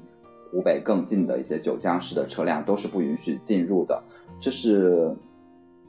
[0.52, 4.02] 湖北更近的一些九江市的车辆都是不允许进入的，
[4.40, 5.16] 这是。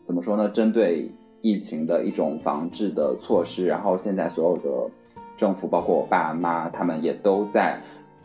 [0.06, 0.48] 怎么说呢？
[0.50, 1.10] 针对
[1.42, 4.90] 疫情的一种防治的措施，然后现在所有的
[5.36, 7.76] 政府，包括我爸妈，他们也都在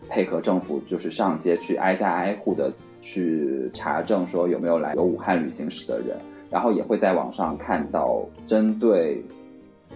[0.07, 2.71] 配合政府，就是上街去挨家挨户的
[3.01, 6.15] 去查证，说有没有来有武汉旅行史的人，
[6.51, 9.23] 然后也会在网上看到针对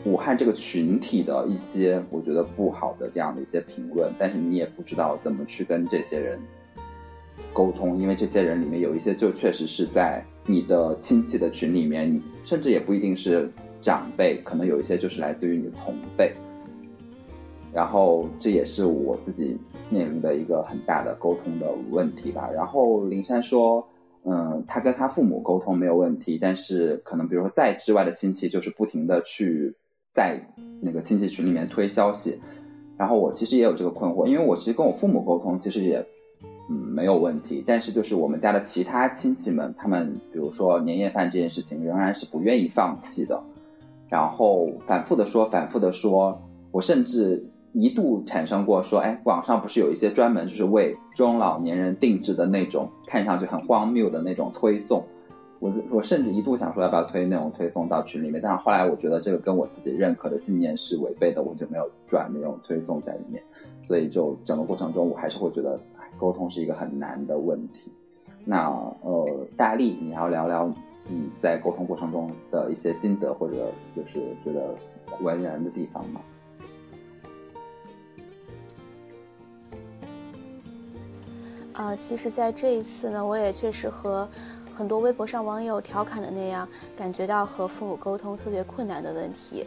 [0.05, 6.39] 武汉这个群体的一些我觉得不好的这样的一些评论，但是你也不知道怎么去跟这些人
[7.53, 10.25] 沟通，因为这些人里面有一些就确实是在。
[10.47, 13.49] 你的亲戚的群里面，你甚至也不一定是
[13.81, 16.31] 长辈，可能有一些就是来自于你的同辈。
[17.73, 19.57] 然后这也是我自己
[19.89, 22.47] 面临的一个很大的沟通的问题吧。
[22.53, 23.83] 然后林珊说，
[24.26, 29.76] 嗯，他跟他父母沟通没有问题，但是可能比如说在之外的亲戚，就是不停的去
[30.13, 30.39] 在
[30.82, 32.39] 那个亲戚群里面推消息。
[32.97, 36.05] 然后我其实也有这个困惑，因为我其实跟我父母沟通，其实也。
[36.67, 37.63] 嗯，没有问题。
[37.65, 43.39] 但是就是我们家的其他亲戚们，他们比如说年夜饭这件事情，仍然是不愿意放弃的。
[44.09, 55.03] 然后反复的说，反复的说，我甚至一度产生过说，哎，网上不是有一些专门就是为中老年人定制的那种看上去很荒谬的那种推送。
[55.59, 63.41] 我我甚至一度想说要不要推那种推送到群里面，但是后来我觉得这个跟我自己认可的信念是违背的，我就没有转那种推送在里面。
[63.88, 65.80] 所以就整个过程中，我还是会觉得。
[66.18, 67.91] 沟通是一个很难的问题。
[68.45, 68.70] 那
[69.01, 70.74] 呃，大力，你要聊聊
[71.09, 74.74] 你在沟通过程中的一些心得，或者就是觉得
[75.22, 76.22] 为难的地方吗？
[81.76, 84.26] 啊，其实，在这一次呢，我也确实和
[84.78, 86.65] 很多微博上网友调侃的那样，
[86.97, 89.65] 感觉到和父母沟通特别困难的问题。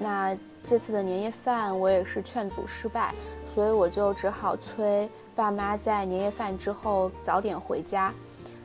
[0.00, 3.14] 那这次的年夜饭，我也是劝阻失败，
[3.54, 5.08] 所以我就只好催。
[5.36, 8.12] 爸妈在年夜饭之后早点回家，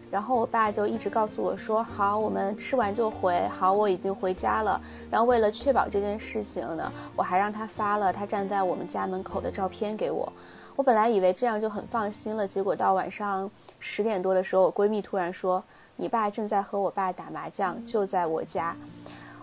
[0.09, 4.81] 然后我爸就一直告诉我说：“好，我们吃完就回。”好，我已经回家了。
[5.11, 10.33] 然后为了确保这件事情呢，我还让他发了他站在我们家门口的照片给我。
[10.79, 13.51] 我本来以为这样就很放心了，结果到晚上
[13.81, 15.61] 十点多的时候，我闺蜜突然说
[15.97, 18.77] ：“你爸正在和我爸打麻将，就在我家。”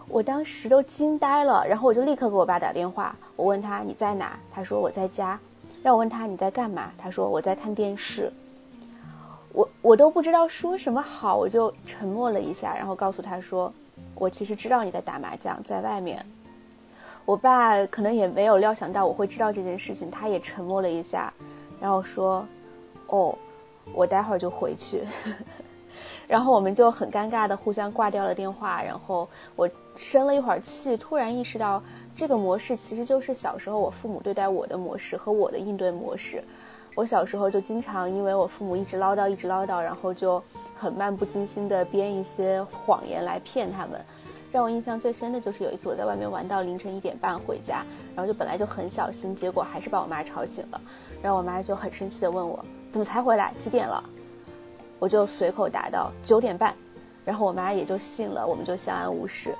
[0.08, 4.38] 我当时都惊呆了，然后我就立刻给我爸打电话，我问他你在哪？
[4.50, 5.38] 他说我在家。
[5.82, 6.90] 让我问他你在干嘛？
[6.96, 8.32] 他说我在看电视。
[9.52, 13.70] 我我都不知道说什么好，我就沉默了一下，然后告诉他说，
[14.14, 16.24] 我其实知道你在打麻将，在外面。
[17.26, 21.34] 我爸可能也没有料想到我会知道这件事情，他也沉默了一下，
[21.80, 22.46] 然后说，
[23.08, 23.36] 哦，
[23.92, 25.02] 我待会儿就回去。
[26.28, 31.82] 然后我们就很尴尬的互相挂掉了电话，然后我生了一会儿气，突然意识到
[32.14, 36.42] 这个模式其实就是小时候我父母对待我的模式和我的应对模式。
[36.94, 40.42] 我小时候就经常因为我父母一直唠叨一直唠叨，然后就
[40.76, 44.00] 很漫不经心的编一些谎言来骗他们。
[44.56, 47.84] 让我印象最深的就是有一次我在外面玩到凌晨一点半回家，
[48.14, 50.80] 然后就本来就很小心，结果还是把我妈吵醒了，
[51.22, 54.02] 然后我妈就很生气的问我怎么才回来，几点了？
[54.98, 56.74] 我就随口答到九点半，
[57.22, 59.54] 然后我妈也就信了，我们就相安无事。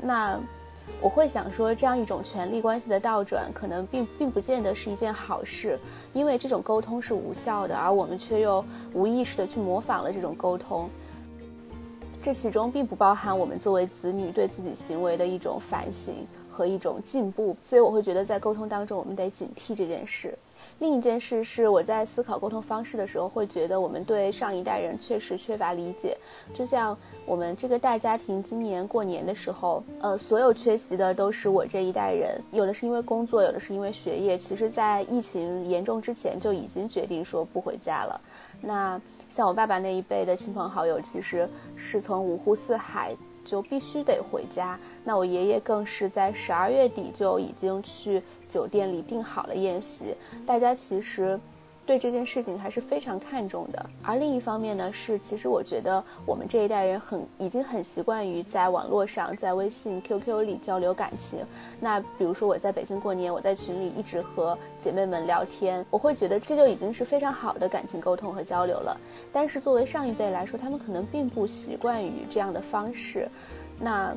[0.00, 0.38] 那
[1.00, 5.76] 我会想说，这样一种权力关系的倒转，可能并并不见得是一件好事，
[6.12, 10.88] 因为这种沟通是无效的，而我们却又无意识的去模仿了这种沟通。
[12.26, 20.36] 这其中并不包含我们作为子女对自己行为的一种反省和一种进步，所以我会觉得在沟通当中，我们得警惕这件事。
[20.80, 26.18] 另一件事是，我在思考沟通方式的时候，会觉得我们对上一代人确实缺乏理解。
[26.52, 34.36] 就像我们这个大家庭今年过年的时候，呃，所有缺席的都是我这一代人，有的是因为工作，有的是因为学业。
[34.36, 38.20] 其实，在疫情严重之前就已经决定说不回家了。
[38.60, 39.00] 那
[39.30, 44.78] 像我爸爸那一辈的亲朋好友，其实是从五湖四海就必须得回家。
[45.04, 48.22] 那我爷爷更是在十二月底就已经去。
[48.48, 50.14] 酒店里订好了宴席，
[50.46, 51.40] 大家其实
[51.86, 53.86] 对这件事情还是非常看重的。
[54.02, 61.38] 而另一方面呢，是其实我觉得我们这一代人很已经很习惯于在网络上，在微信、QQ 里交流感情。
[61.80, 69.00] 那比如说我在北京过年，我在群里一直和姐妹们聊天，我会觉得这就已经是非常好的感情沟通和交流了。
[69.32, 73.28] 但是作为上一辈来说，他们可能并不习惯于这样的方式。
[73.80, 74.12] 那。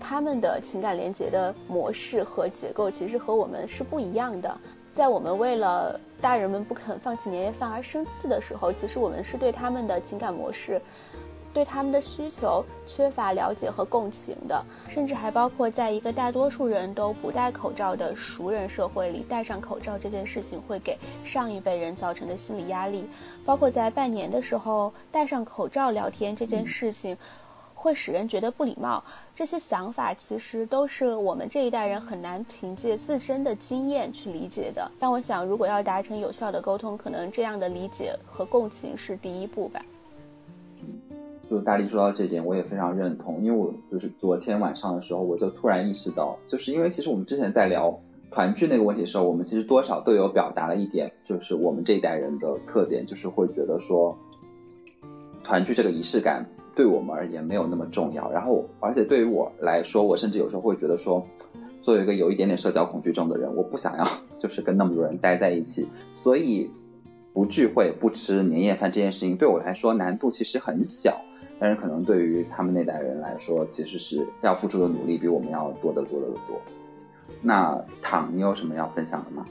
[0.00, 4.54] 他们的情感连接的模式和结构其实和我们是不一样的。
[4.92, 10.80] 在我们为了大人们不肯放弃年夜饭而生气的时候，其实我们是对他们的情感模式、
[11.52, 14.64] 对他们的需求缺乏了解和共情的。
[14.88, 23.06] 甚至还包括在一个大多数人都不戴口罩的熟人社会里，戴上口罩这件事情会给上一辈人造成的心理压力。
[23.44, 27.18] 包括在拜年的时候戴上口罩聊天这件事情。
[27.84, 29.04] 会使人觉得不礼貌，
[29.34, 34.90] 这些想法其实都是我们这一代人很难凭借自身的经验去理解的。
[34.98, 39.84] 但我想，如果要达成有效的沟通，可能这样的理解和共情是第一步吧。
[40.80, 41.18] 嗯，
[41.50, 43.44] 就大力说到这点，我也非常认同。
[43.44, 47.94] 因为我就是昨天晚上的时候，我就突然意识到，就是因为其实我们之前在聊
[48.30, 54.16] 团聚那个问题的时候，我们其实多少都有表达了一点，就是我们这一代人的特点，就是会觉得说，
[55.44, 56.46] 团聚这个仪式感。
[56.74, 61.24] 对我们而言没有那么重要，然后而且对于我来说，我甚至有时候会觉得说，
[61.82, 64.06] 作为一个有一点点社交恐惧症的人，我不想要
[64.38, 66.70] 就是跟那么多人待在一起，所以
[67.32, 71.16] 不聚会、不吃年夜饭这件事情对我来说难度其实很小，
[71.58, 76.60] 但是可能对于他们那代人来说，其实是要付出的努力比我们要多得多得多。
[77.40, 79.46] 那躺，你有什么要分享的吗？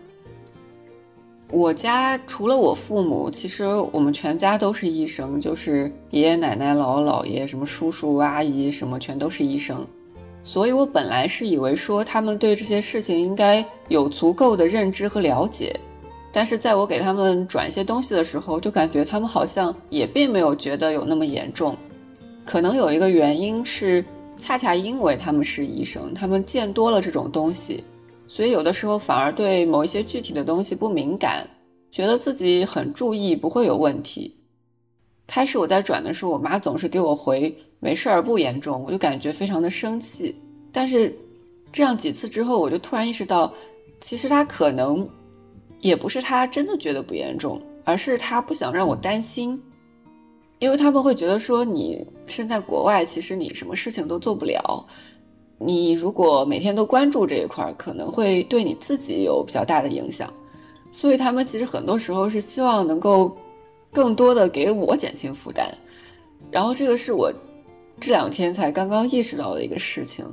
[1.49, 9.85] 我家除了我父母，其实我们全家都是医生，就是爷爷奶奶、姥姥姥爷、什么叔叔阿姨，什么全都是医生。
[10.41, 15.79] 所以我本来是以为说他们对这些事情应该有足够的认知和了解，
[16.31, 21.75] 但是在我给他们转一些东西的时候，就感觉他们好像也并没有觉得有那么严重。
[22.43, 24.03] 可能有一个原因是，
[24.37, 27.83] 恰恰因为他们是医生，他们见多了这种东西。
[28.33, 31.47] 所以有的时候反而对某一些具体的东西不敏感，
[31.91, 34.35] 觉得自己很注意不会有问题。
[35.27, 40.35] 开始我在转的时候，我妈总是给我回没事儿不严重，我就感觉非常的生气。
[40.71, 41.15] 但是
[41.71, 43.53] 这样几次之后，我就突然意识到，
[44.01, 45.07] 其实她可能
[45.81, 49.61] 也不是她真的觉得不严重，而是她不想让我担心，
[50.57, 54.83] 因为他们会觉得说你身在国外，其实你什么事情都做不了。
[55.65, 60.31] 你如果每天都关注这一块儿，可能会对你自己有比较大的影响，
[60.91, 63.31] 所以他们其实很多时候是希望能够
[63.93, 65.65] 更多的给我减轻负担。
[66.51, 67.31] 然后这个是我
[68.01, 70.25] 这两天才刚刚意识到的一个事情。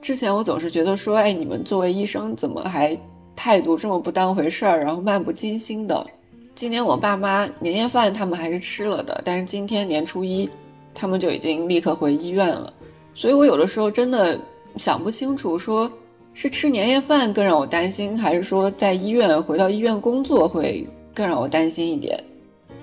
[0.00, 2.98] 之前我总是觉得说，哎，你们作为医生怎么还
[3.36, 6.06] 态度这么不当回事儿，然后漫不经心的。
[6.54, 10.48] 今年我爸妈年夜饭他们还是吃了的，但是今天年初一
[10.94, 12.72] 他们就已经立刻回医院了。
[13.14, 14.40] 所以我有的时候真的。
[14.76, 15.90] 想不清楚，说
[16.34, 22.22] 是吃年夜饭更让我担心，还是说在医院回到医院工作会更让我担心一点？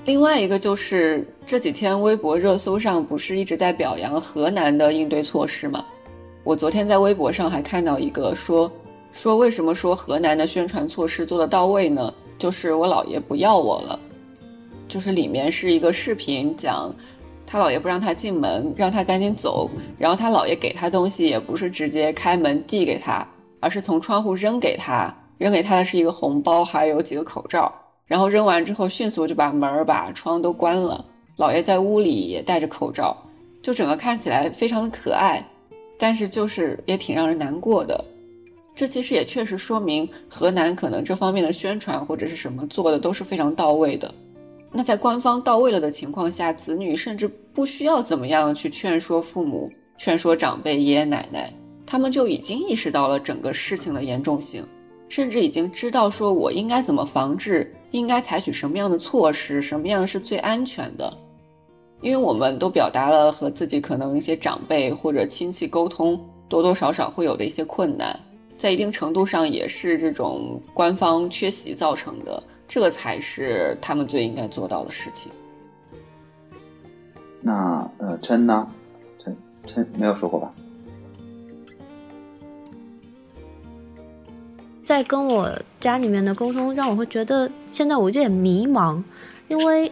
[0.05, 5.83] 另外一个就是这几天微博热搜上不是一直在表扬河南的应对措施吗？
[6.43, 8.71] 我昨天在微博上还看到一个说
[9.11, 12.13] 说为什么说河南的宣传措施做得到位呢？
[12.37, 13.99] 就是我姥爷不要我了，
[14.87, 16.93] 就是里面是一个视频讲。
[17.51, 19.67] 他姥爷不让他进门，让他赶紧走。
[19.97, 23.27] 然后他姥爷给他东西，也不是直接开门递给他，
[23.59, 25.11] 而是从窗户扔给他。
[25.39, 27.73] 扔给他的是一个红包，还有几个口罩。
[28.05, 31.03] 然后扔完之后，迅速就把门儿、把窗都关了。
[31.37, 33.17] 姥爷在屋里也戴着口罩，
[33.63, 35.43] 就整个看起来非常的可爱，
[35.97, 38.05] 但是就是也挺让人难过的。
[38.75, 44.13] 这其实也确实说明河南可能这方面的宣传或者是什么做的都是非常到位的。
[44.71, 51.51] 那在官方到位了的情况下，子女甚至不需要怎么样去劝说父母、劝说长辈、爷爷奶奶，
[51.85, 54.63] 他们就已经意识到了整个事情的严重性，
[55.09, 61.11] 甚至已经知道说我应该怎么防治，应该采取什么样的措施，什么样是最安全的。
[62.01, 66.17] 因为我们都表达了和自己可能一些长辈或者亲戚沟通
[66.47, 68.17] 多多少少会有的一些困难，
[68.57, 75.29] 在一定程度上也是这种官方缺席造成的，这才是他们最应该做到的事情。
[77.41, 78.65] 那呃，琛呢？
[79.17, 79.35] 琛
[79.65, 80.53] 琛没有说过吧？
[84.81, 85.49] 在跟我
[85.81, 89.03] 家里面的沟通，让我会觉得现在我有点迷茫，
[89.49, 89.91] 因为。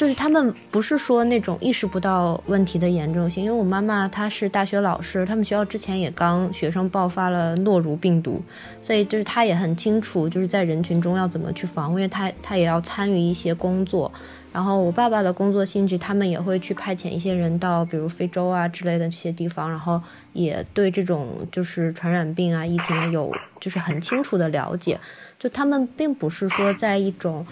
[0.00, 8.42] 就是他们不是说那种意识不到问题的严重性，因为我妈妈她是大学老师，他们学校之前也刚学生爆发了诺如病毒，
[8.80, 14.10] 所以就是她也很清楚，就是在人群中要怎么去防，因为她她也要参与一些工作。
[14.54, 20.00] 然后我爸爸的工作性质，他们也会去派遣一些人到比如非洲啊之类的这些地方，然后
[20.32, 24.98] 也对这种就是传染病啊疫情有就是很清楚的了解，
[25.38, 27.46] 就他们并不是说在一种。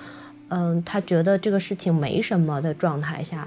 [0.48, 3.46] 嗯，他觉得这个事情没什么的状态下，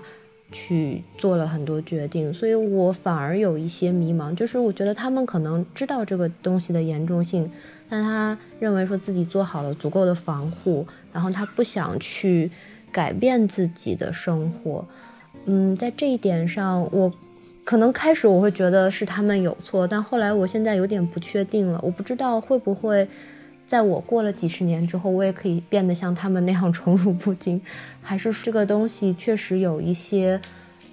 [0.51, 4.35] 去做了很多决定，所以我反而有一些迷茫。
[4.35, 7.49] 就是我觉得他们可能知道这个东西的严重性，
[7.89, 12.51] 但他认为说自己做好了足够的防护，然后他不想去
[12.91, 14.85] 改变自己的生活。
[15.45, 17.11] 嗯，在这一点上，我
[17.63, 23.07] 可能开始我会觉得是他们有错，但后来我现在有点不确定了，我不知道会不会。
[23.71, 27.61] 在我过了几十年之后，我也可以变得像他们那样宠辱不惊，
[28.01, 30.37] 还是这个东西确实有一些，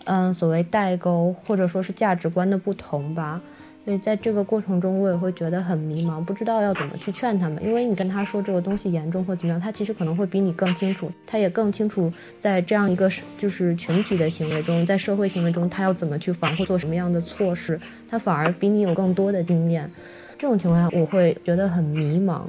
[0.04, 3.42] 嗯，所谓代沟或者说是价值观的不同吧。
[3.84, 7.58] 所以在这个过程中，我也会觉得很迷茫，不知道要怎么去劝他们。
[7.64, 12.08] 因为你跟他说这个东西严重或怎么样，他其实可能会比你更清楚，他也更清楚
[12.40, 17.76] 在这样一个就是群体的行为中，在社会行为中，他要怎么去防或做什么样的措施，
[18.08, 19.90] 他反而比你有更多的经验。
[20.38, 22.42] 这种情况下，我会觉得很迷茫。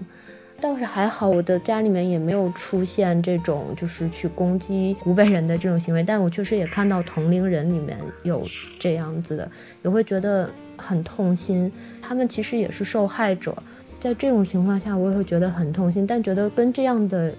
[0.60, 8.38] 倒是还好，我的家里面也没有出现这种就是去攻击湖北人的这种行为，但我确实也看到同龄人里面有
[8.80, 9.50] 这样子的，
[9.84, 11.72] 也会觉得很痛心。
[12.02, 13.56] 他们其实也是受害者，
[14.00, 16.06] 在这种情况下，我也会觉得很痛心。
[16.06, 17.34] 但觉得跟这样的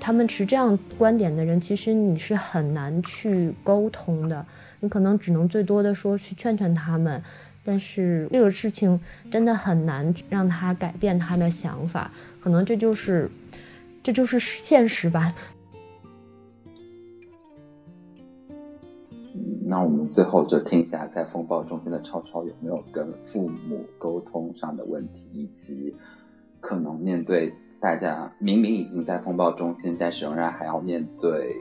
[0.00, 4.44] 他们持这样观点的人，其实你是很难去沟通的，
[4.80, 7.22] 你可能只能最多的说去劝劝他们，
[7.64, 12.10] 但是这个事情真的很难让他改变他的想法。
[12.46, 13.28] 可能这就是，
[14.04, 15.34] 这就是现实吧。
[19.64, 25.96] 那我们最后就听一下，在风暴中心的超超有没有跟父母沟通上的问题，以及
[26.60, 31.52] 可能面对大家明明已经在风暴中心，但是仍然还要面对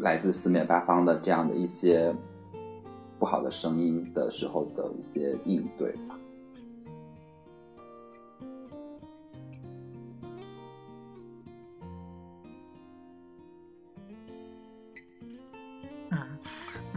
[0.00, 2.14] 来自四面八方的这样的一些
[3.18, 5.94] 不好的声音的时候的一些应对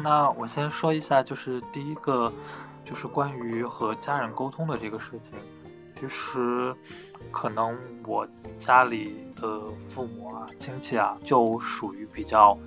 [0.03, 2.31] 那我先说一下，就是第一个，
[2.83, 5.37] 就是关于和家人沟通的这个事情。
[5.95, 6.73] 其实，
[7.31, 8.27] 可能我
[8.59, 12.57] 家里的父母啊、亲戚啊，就属于比较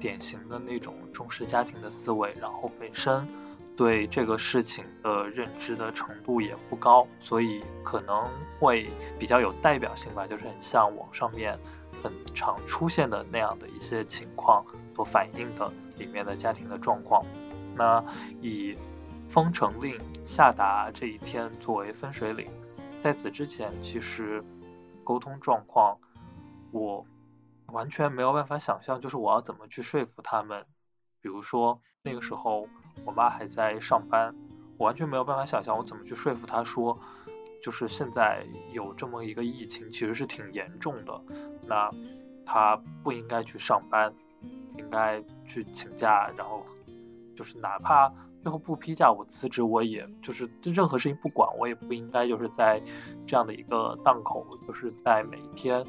[0.00, 3.24] 典型的那种重视家庭的思维，然后本身
[3.76, 8.28] 对这个事情的认知的程度也不高，所以可能
[8.58, 11.56] 会比较有代表性吧，就是很像网上面
[12.02, 14.64] 很常出现的那样的一些情况
[14.96, 15.72] 所反映的。
[16.02, 17.24] 里面的家庭的状况，
[17.76, 18.04] 那
[18.40, 18.76] 以
[19.28, 22.48] 封城令下达这一天作为分水岭，
[23.00, 24.42] 在此之前，其实
[25.04, 25.96] 沟通状况
[26.72, 27.06] 我
[27.66, 30.66] 完全没有办法想象，就是我要怎么去说服他们。
[31.20, 32.68] 比如说那个时候
[33.04, 34.34] 我妈还在上班，
[34.76, 36.98] 我完全没有办法想象我怎么去说服她说，
[37.62, 41.22] 就是现在有这么一个疫情，其实是挺严重的，
[41.64, 41.88] 那
[42.44, 44.12] 她不应该去上班。
[44.78, 45.22] 应该
[45.52, 46.64] 去请假，然后
[47.36, 48.10] 就是哪怕
[48.42, 52.80] 最后不批假，我辞职，我也就是任何事情不管，我也不应该就是在
[53.26, 55.84] 这样的一个档口，就是在每天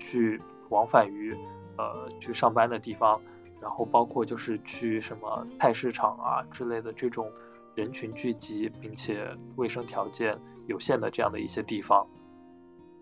[0.00, 1.32] 去往返于
[1.78, 3.20] 呃去上班的地方，
[3.60, 7.30] 然后包括就是去什么菜市场啊之类的这种
[7.76, 10.36] 人群聚集并且卫生条件
[10.66, 12.04] 有限的这样的一些地方，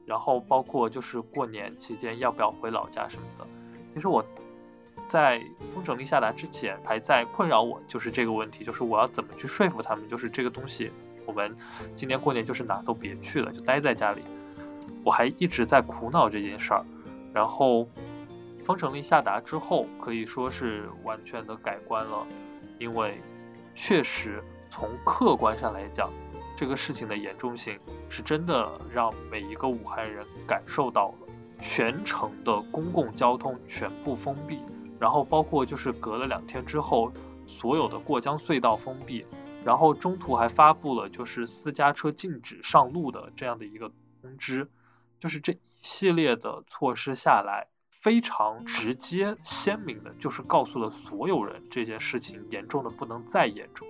[0.04, 3.46] 然后包括就是过年期间要不要回老家什么的，
[3.94, 4.22] 其实我。
[5.12, 5.42] 在
[5.74, 10.90] 封城令下达之前，还在困扰我，就是这个问题，就是我要怎么去说服他们，就是这个东西，
[11.26, 11.54] 我们
[11.94, 14.22] 今年过年就是哪都别去了，就待在家里。
[15.04, 16.82] 我还一直在苦恼这件事儿。
[17.34, 17.86] 然后
[18.64, 22.26] 封城令下达之后，可以说是完全的改观了，
[22.78, 23.20] 因为
[23.74, 26.08] 确实从客观上来讲，
[26.56, 27.78] 这个事情的严重性
[28.08, 31.28] 是真的让每一个武汉人感受到了，
[31.60, 34.58] 全城的公共交通全部封闭。
[35.02, 37.10] 然后包括就是隔了两天之后，
[37.48, 39.26] 所有的过江隧道封闭，
[39.64, 44.68] 然后中途还发布了就是私家车禁止上路的这样的一个通知，
[45.18, 53.88] 就是这一系列的措施下来，非常直接鲜明的，就是告诉了所有人这件事情严重的不能再严重，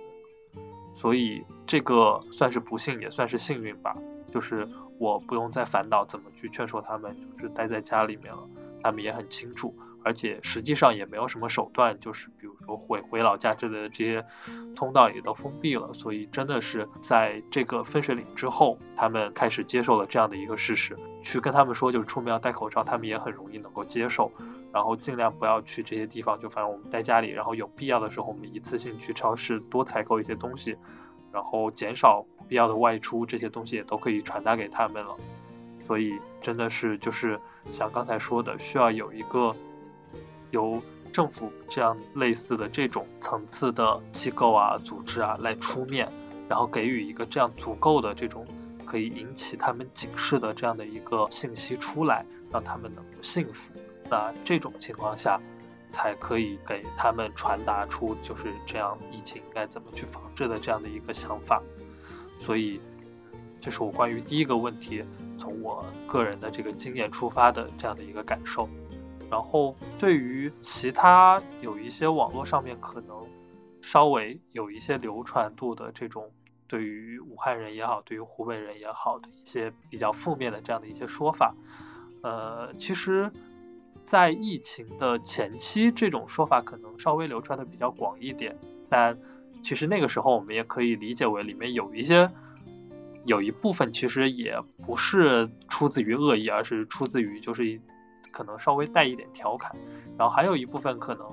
[0.95, 3.95] 所以这个算是不幸也算是幸运吧，
[4.33, 4.67] 就是
[4.97, 8.49] 我不用再烦恼怎么去劝说他们，就是待在家里面了，
[8.81, 9.77] 他们也很清楚。
[10.03, 14.25] 而且实际上也没有什么手段，就是比如说回回老家之类的这些
[14.75, 24.31] 通道也都封闭了，所以真的是在这个分水岭之后，他们开始接受了这样的一个事实，去跟他们说就是出门要戴口罩，他们也很容易能够接受，
[24.73, 30.75] 然后尽量不要去这些地方，就反正我们待家里，然后有必要的时候我们一次性去超市多采购一些东西，
[31.31, 35.15] 然后减少不必要的外出，这些东西也都可以传达给他们了，
[35.79, 37.39] 所以真的是就是
[37.71, 39.55] 像刚才说的，需要有一个。
[40.53, 40.79] 由
[41.11, 46.07] 政府这样类似的这种层次的机构啊、组织啊来出面，
[46.47, 48.45] 然后给予一个这样足够的这种
[48.85, 53.73] 可以引起他们警示的这样的一个信息出来，让他们能够信服。
[54.11, 55.41] 那这种情况下，
[55.89, 61.63] 才可以给他们传达出就是这样疫情应该怎么去防治的这样的一个想法。
[62.37, 62.79] 所以，
[63.59, 65.03] 这是我关于第一个问题，
[65.37, 68.69] 从我个人的这个经验出发的这样的一个感受。
[69.33, 73.17] 然后，对于其他有一些网络上面可能
[73.81, 76.29] 稍微有一些流传度的这种，
[76.67, 81.55] 对于武汉人也好，对于湖北人也好的一些比较负面的这样的一些说法，
[82.21, 83.31] 呃，其实，
[84.03, 88.55] 在疫情的前期，这种说法可能稍微流传的比较广一点，
[88.87, 89.17] 但
[89.63, 92.29] 其实那个时候我们也可以理解为里面有一些，
[93.25, 97.81] 有一部分其实也不是出自于恶意，而是出自于就是。
[98.33, 99.73] 可能稍微带一点调侃，
[100.17, 101.25] 然后还有一部分可能，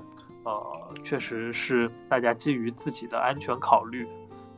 [0.43, 4.07] 呃，确实是大家基于自己的安全考虑，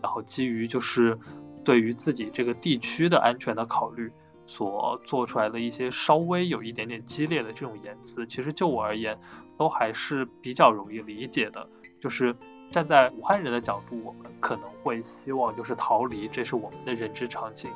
[0.01, 1.17] 然后基于就是
[1.63, 4.11] 对于自己这个地区的安全的考虑
[4.45, 9.17] 所做出来的一些稍微有一点点激烈的这种言辞，其实就我而言，
[9.57, 11.67] 都还是比较容易理解的。
[12.01, 12.35] 就是
[12.69, 17.71] 站在武汉人的角度，我们可能会希望就是逃离，这是我们的人之常情。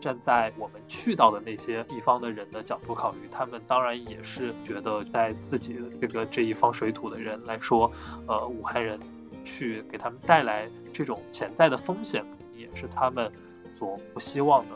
[0.00, 7.92] 站在我们去到的那些地方的人的角度考虑，他们当然也是觉得，在自己的这个这一方水土的人来说，
[8.26, 8.98] 呃，武汉人
[9.44, 12.24] 去给他们带来这种潜在的风险，
[12.56, 13.30] 也是他们
[13.78, 14.70] 所不希望的。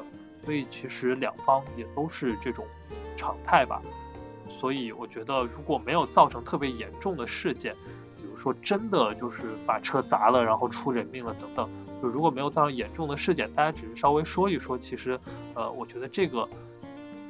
[0.45, 2.67] 所以其实两方也都是这种
[3.17, 3.81] 常态吧。
[4.61, 7.75] 所以我觉得，如果没有造成特别严重的事件，
[8.17, 11.69] 比如说真的就是把车砸了，然后出人命了等等。
[12.05, 15.19] 就如果没有造成严重的事件，大家只是稍微说一说，其实，
[15.55, 16.47] 呃，我觉得这个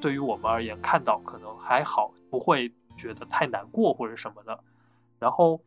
[0.00, 4.58] 对于我们而言，看到可能还好，不会觉得太难过或者什么的。
[5.20, 5.60] 然后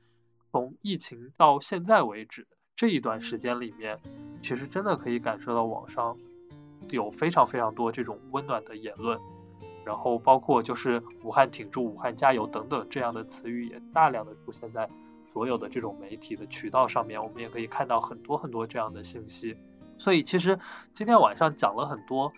[0.51, 3.97] 从疫情到现在为止这一段时间里面，
[4.41, 6.17] 其实真的可以感受到网上
[6.89, 9.17] 有非常非常多这种温暖的言论，
[9.85, 14.89] 然后包括就是武汉挺住、武汉加油等等这样的词语也大量的出现在。
[15.31, 19.57] 所有的这种媒体的渠道上面，我们也可以看到很多很多这样的信息。
[19.97, 20.57] 所以其实
[20.93, 22.31] 今天晚上讲了很多，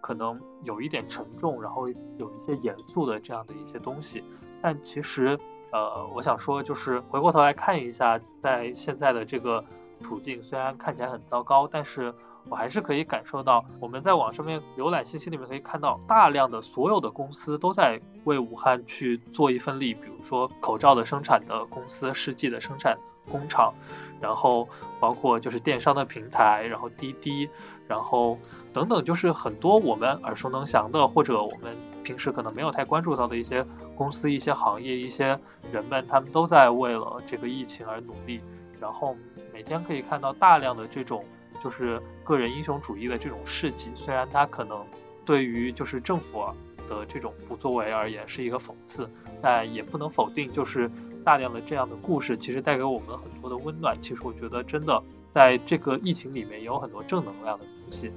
[0.00, 4.24] 可能有一点沉重，然后有一些严肃的这样的一些东西。
[4.62, 5.38] 但其实，
[5.72, 9.64] 呃，我想说，就是回过头来看一下，在现在的这个
[10.00, 12.14] 处境，虽然看起来很糟糕，但是。
[12.48, 22.96] 我还是可以感受到，我们在网上面浏览信息里面可以看到，大量的所有的公司都在为武汉去做一份力，比如说口罩的生产的公司、试剂的生产
[23.28, 23.74] 工厂，
[24.20, 24.68] 然后
[25.00, 27.48] 包括就是电商的平台，然后滴滴，
[27.88, 28.38] 然后
[28.72, 33.66] 等等，就是很多我们耳熟能详的，或者我们平时可能没有太关注到的一些
[33.96, 35.36] 公司、一些行业、一些
[35.72, 38.40] 人们，他们都在为了这个疫情而努力，
[38.80, 39.16] 然后
[39.52, 41.24] 每天可以看到大量的这种。
[41.66, 44.86] 就是个人英雄主义的这种事迹，虽然它可能
[45.24, 46.44] 对于就是政府
[46.88, 49.10] 的这种不作为而言是一个讽刺，
[49.42, 50.88] 但也不能否定，就是
[51.24, 54.00] 大量的这样的故事其实带给我们很多的温暖。
[54.00, 55.02] 其实我觉得真的
[55.34, 58.12] 在这个疫情里面也有很多正能量的东西。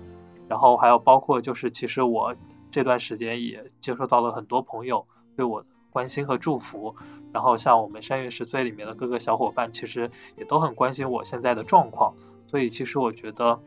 [0.47, 2.35] 然后还有包括就是其实我
[2.69, 6.95] 这段时间也接受到了很多朋友对我的关心和祝福。
[7.33, 12.13] 然后像我们山月十岁里面的各个小伙伴，其实也都很关心我现在的状况。
[12.49, 13.61] 所以其实我觉得，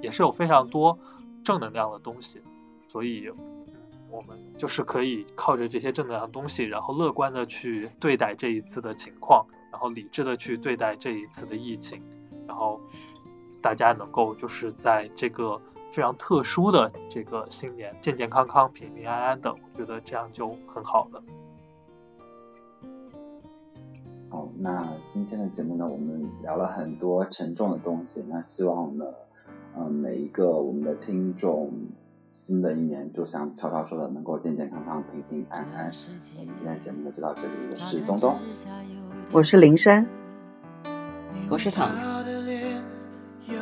[0.00, 0.98] 也是有非常多
[1.44, 2.40] 正能量的东西，
[2.88, 3.30] 所以
[4.10, 12.02] 我们就是可以靠着这些正能量的东西，然后乐观的去对待这一次的情况，然后理智的去对待这一次的疫情，
[12.48, 12.80] 然后
[13.60, 15.60] 大家能够就是在这个
[15.92, 21.22] 非常特殊的这个新年健健康康、平平安安的，我觉得这样就很好了。
[24.32, 28.24] 好，那今天的节目呢，我们聊了很多沉重的东西。
[28.30, 29.04] 那希望呢，
[29.76, 31.70] 嗯，每一个我们的听众，
[32.30, 35.92] 新的一年就像超超说的，能够健健康康、平平安安。
[36.38, 38.38] 我们今天节目呢就到这里，我是东东，
[39.32, 40.06] 我是林珊，
[41.50, 41.90] 我是唐，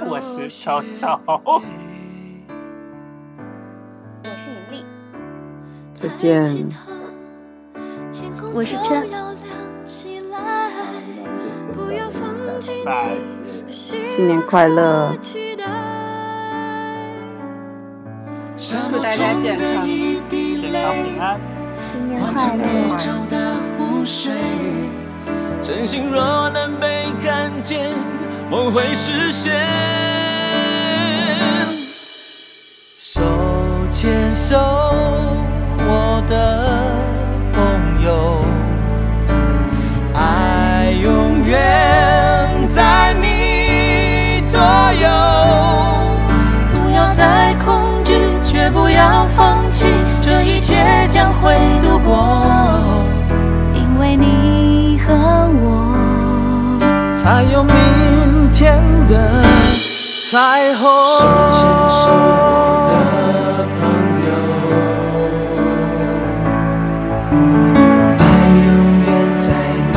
[0.08, 1.60] 我是超超，我
[4.22, 4.84] 是盈利，
[5.94, 6.68] 再见。
[8.54, 9.29] 我是琛。
[12.84, 13.08] 拜，
[13.68, 15.12] 新年快乐！
[18.56, 19.86] 祝大家健康、
[20.28, 21.40] 健康平安。
[21.92, 22.98] 新年快乐！
[25.62, 27.90] 真心若能被看见，
[28.50, 29.54] 梦会实现。
[32.98, 33.20] 手
[33.92, 34.56] 牵手，
[35.78, 36.34] 我的
[48.72, 49.86] 不要放弃，
[50.20, 53.04] 这一切将会度过。
[53.74, 55.12] 因为你和
[55.62, 56.78] 我，
[57.14, 57.74] 才有明
[58.52, 59.42] 天的
[60.30, 60.82] 彩虹。
[61.18, 61.58] 手牵
[61.90, 62.04] 手
[62.88, 62.92] 的
[63.76, 63.78] 朋
[64.26, 64.28] 友，
[68.18, 68.20] 爱
[68.66, 68.68] 永
[69.06, 69.44] 远在
[69.92, 69.96] 你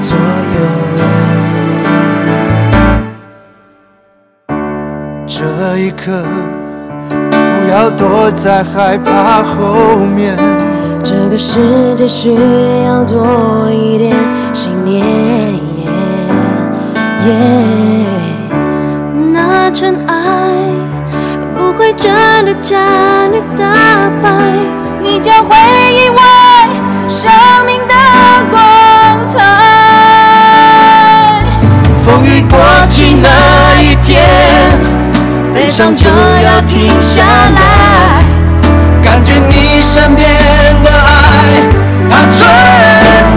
[0.00, 0.08] 左
[0.54, 0.56] 右。
[5.26, 5.36] 这
[5.78, 6.57] 一刻，不
[7.68, 10.36] 要躲在害怕后面。
[11.04, 12.34] 这个世界需
[12.86, 14.10] 要多一点
[14.54, 15.04] 信念。
[19.32, 20.14] 那尘埃
[21.54, 22.10] 不会真
[22.46, 22.80] 的将
[23.30, 23.64] 你打
[24.22, 24.30] 败，
[25.02, 25.54] 你将会
[25.92, 26.18] 意外
[27.06, 27.30] 生
[27.66, 27.94] 命的
[28.50, 28.58] 光
[29.30, 29.36] 彩。
[32.02, 32.58] 风雨过
[32.88, 34.16] 去那一天，
[35.58, 38.22] 悲伤就要停下来，
[39.02, 40.24] 感觉你身边
[40.84, 41.08] 的爱
[42.08, 42.46] 它存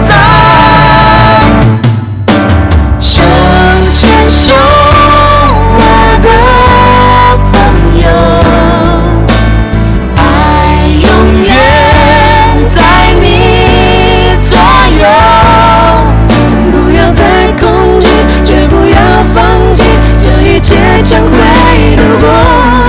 [0.04, 0.14] 在，
[3.00, 3.20] 手
[3.90, 4.54] 牵手，
[5.74, 5.80] 我
[6.22, 6.28] 的
[7.50, 7.54] 朋
[8.04, 8.06] 友，
[10.16, 10.22] 爱
[11.02, 11.04] 永
[11.42, 11.50] 远
[12.68, 12.78] 在
[13.20, 14.56] 你左
[14.96, 15.04] 右，
[16.70, 17.20] 不要再
[17.58, 18.06] 恐惧，
[18.44, 18.96] 绝不要
[19.34, 19.82] 放弃，
[20.20, 21.61] 这一切将会。
[22.04, 22.81] 如果